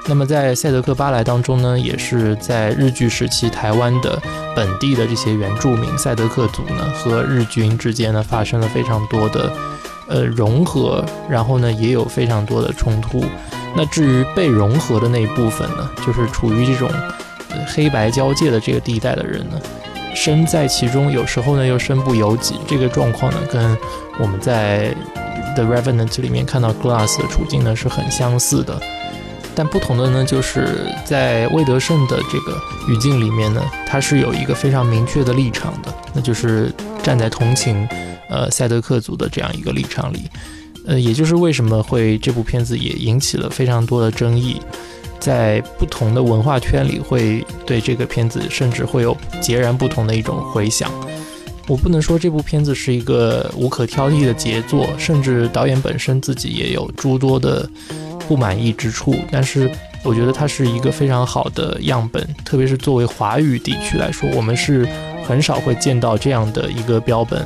[0.07, 4.21] 那么在《赛德克·巴莱》当中呢，也是在日据时期台湾的
[4.55, 9.51] 本地的这些原住民赛德克族呢，和日军之间呢，发生了非常多的。
[10.07, 13.23] 呃，融合，然后呢，也有非常多的冲突。
[13.75, 16.89] 那至于被融合的那一部分呢，就是处于这种
[17.67, 19.59] 黑白交界的这个地带的人呢，
[20.15, 22.55] 身在其中，有时候呢又身不由己。
[22.65, 23.77] 这个状况呢，跟
[24.17, 24.95] 我们在
[25.55, 28.81] 《The Revenant》里面看到 Glass 的处境呢是很相似的。
[29.53, 32.57] 但不同的呢，就是在魏德胜的这个
[32.87, 36.71] 语境里面呢，他是有一个非常明确的立场的，那就是
[37.03, 37.87] 站在同情。
[38.29, 40.19] 呃，赛德克族的这样一个立场里，
[40.85, 44.61] 呃，也就是为什么会这部片子也引起了非常多的争议，
[45.19, 50.91] 在不同的文化圈里会对这个片子甚至会有截然不同的一种回响。
[51.67, 57.69] 我不能说这部片子是一个无可挑剔的杰作，甚至导演本身自己也有诸多的
[58.25, 59.69] 不满意之处，但是
[60.01, 64.87] 我觉得它是一个非常好的样本，特别是作为华语地区来说，我们是
[65.25, 67.45] 很少会见到这样的一个标本。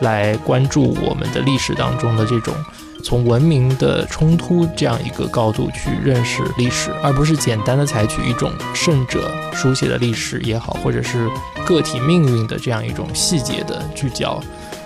[0.00, 2.54] 来关注我们的历史当中的这种
[3.02, 11.28] 从文明的冲突这样一个高度去认识历史，而不是简单的采取一种胜者书写的历史也好，或者是
[11.64, 14.38] 个体命运的这样一种细节的聚焦。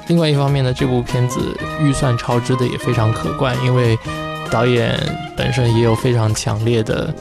[0.06, 1.40] 另外一方面呢，这部片子
[1.80, 3.98] 预算超支的也非常可观，因为
[4.50, 4.94] 导演
[5.36, 7.12] 本身也有非常强烈的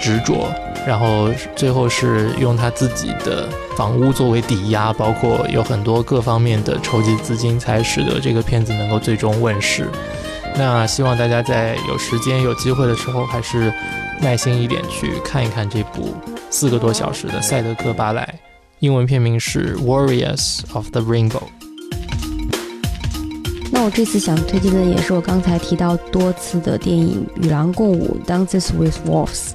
[0.00, 0.48] 执着。
[0.86, 9.88] 然后最后是用他自己的房屋作为抵押，包括有很多各方面的筹集资金，才使得这个片子能够最终问世。
[10.56, 13.72] 那希望大家在有时间、有机会的时候，还是
[14.20, 16.14] 耐心一点去看一看这部
[16.48, 18.22] 四个多小时的《赛德克·巴莱》，
[18.78, 21.30] 英文片名是《Warriors of the Rainbow》。
[23.72, 29.50] 那我这次想推荐的也是我刚才提到多次的电影《与狼共舞》（Dances with Wolves）。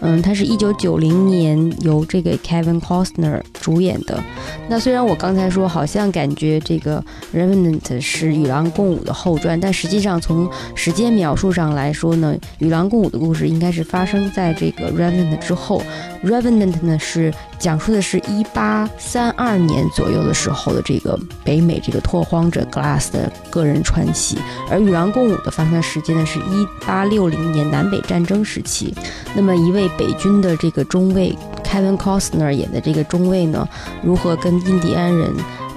[0.00, 4.22] 嗯，它是一九九零年由这个 Kevin Costner 主演的。
[4.68, 7.02] 那虽然我刚才说好像感觉这个
[7.36, 15.82] Revenant 是《与狼共舞》的后传，但实际上从时间描述上来说呢，《与狼共舞》的故事应该是发生在这个 Revenant 之后。
[16.24, 24.38] Revenant 呢是讲述的是一八三二年左右的时候的这个北美这个拓荒者 Glass 的个人传奇，
[24.70, 28.94] 而《与狼共舞》的发生时间呢是一八六零年南北战争时期。
[29.34, 33.68] 那么一位北军的这个中尉 Kevin Costner 演的这个中尉呢，
[34.02, 35.30] 如何跟印第安人，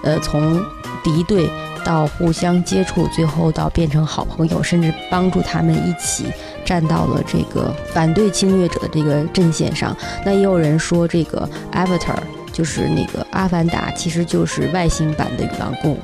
[0.03, 0.63] 呃，从
[1.03, 1.49] 敌对
[1.85, 6.25] 到互相接触，最后到变成好朋友，甚至帮助他们一起
[6.65, 9.95] 站到了这个反对侵略者的这个阵线上。
[10.25, 12.17] 那也有人说，这个 Avatar
[12.51, 15.99] 就是那个《阿凡达》，其实就是外星版的《与狼共舞》。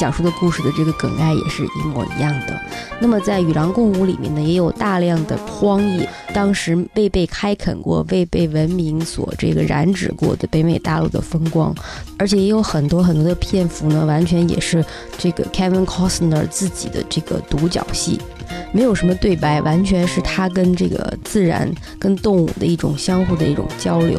[0.00, 2.58] 讲述的故事的这个梗概也是一模一样的。
[2.98, 11.74] 那么在《与狼共舞》里面呢，也有大量的荒野，当时未被开垦过、未被文明所这个染指过的北美大陆的风光，
[12.18, 14.82] 而且也有很多很多的篇幅呢，完全也是
[15.18, 18.18] 这个 Kevin Costner 自己的这个独角戏。
[18.72, 24.18] 没有什么对白，完全是他跟这个自然、跟动物的一种相互的一种交流。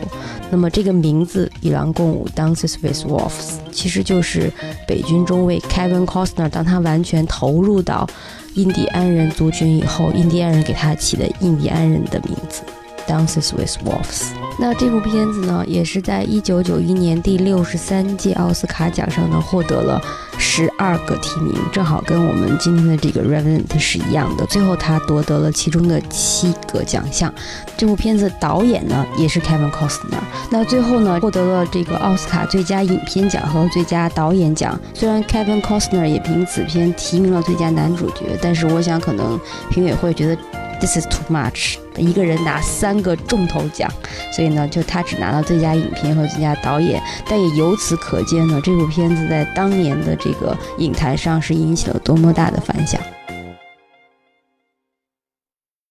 [0.50, 4.52] 那么这个名字《与狼共舞》（Dances with Wolves） 其实就是
[4.88, 8.08] 北军中尉 Kevin Costner，当他完全投入到
[8.56, 12.62] 印第安人族群以后，印第安人给他起的印第安人的名字。
[13.08, 14.32] Dances with Wolves。
[14.60, 20.00] 那这部片子呢，也是在一九九一年第六十三届奥斯卡奖上呢获得了
[20.38, 24.46] 十二个提名，正好跟我们今天的这个 Revenant 是一样的。
[24.48, 27.34] 最后他夺得了其中的七个奖项。
[27.76, 30.20] 这部片子导演呢也是 Kevin Costner。
[30.52, 34.80] 那最后呢获得了这个奥斯卡最佳影片奖和最佳导演奖。
[34.94, 39.40] 虽然 Kevin Costner 也凭此片提名了最佳男主角，但是我想可能
[39.72, 40.38] 评委会觉得。
[40.82, 43.88] This is too much，一个人拿三个重头奖，
[44.34, 47.00] 所以呢，就他只拿到最佳影片和最佳导演。
[47.30, 53.00] 但也由此可见呢，这部片子在当年的这个影坛上是引起了多么大的反响。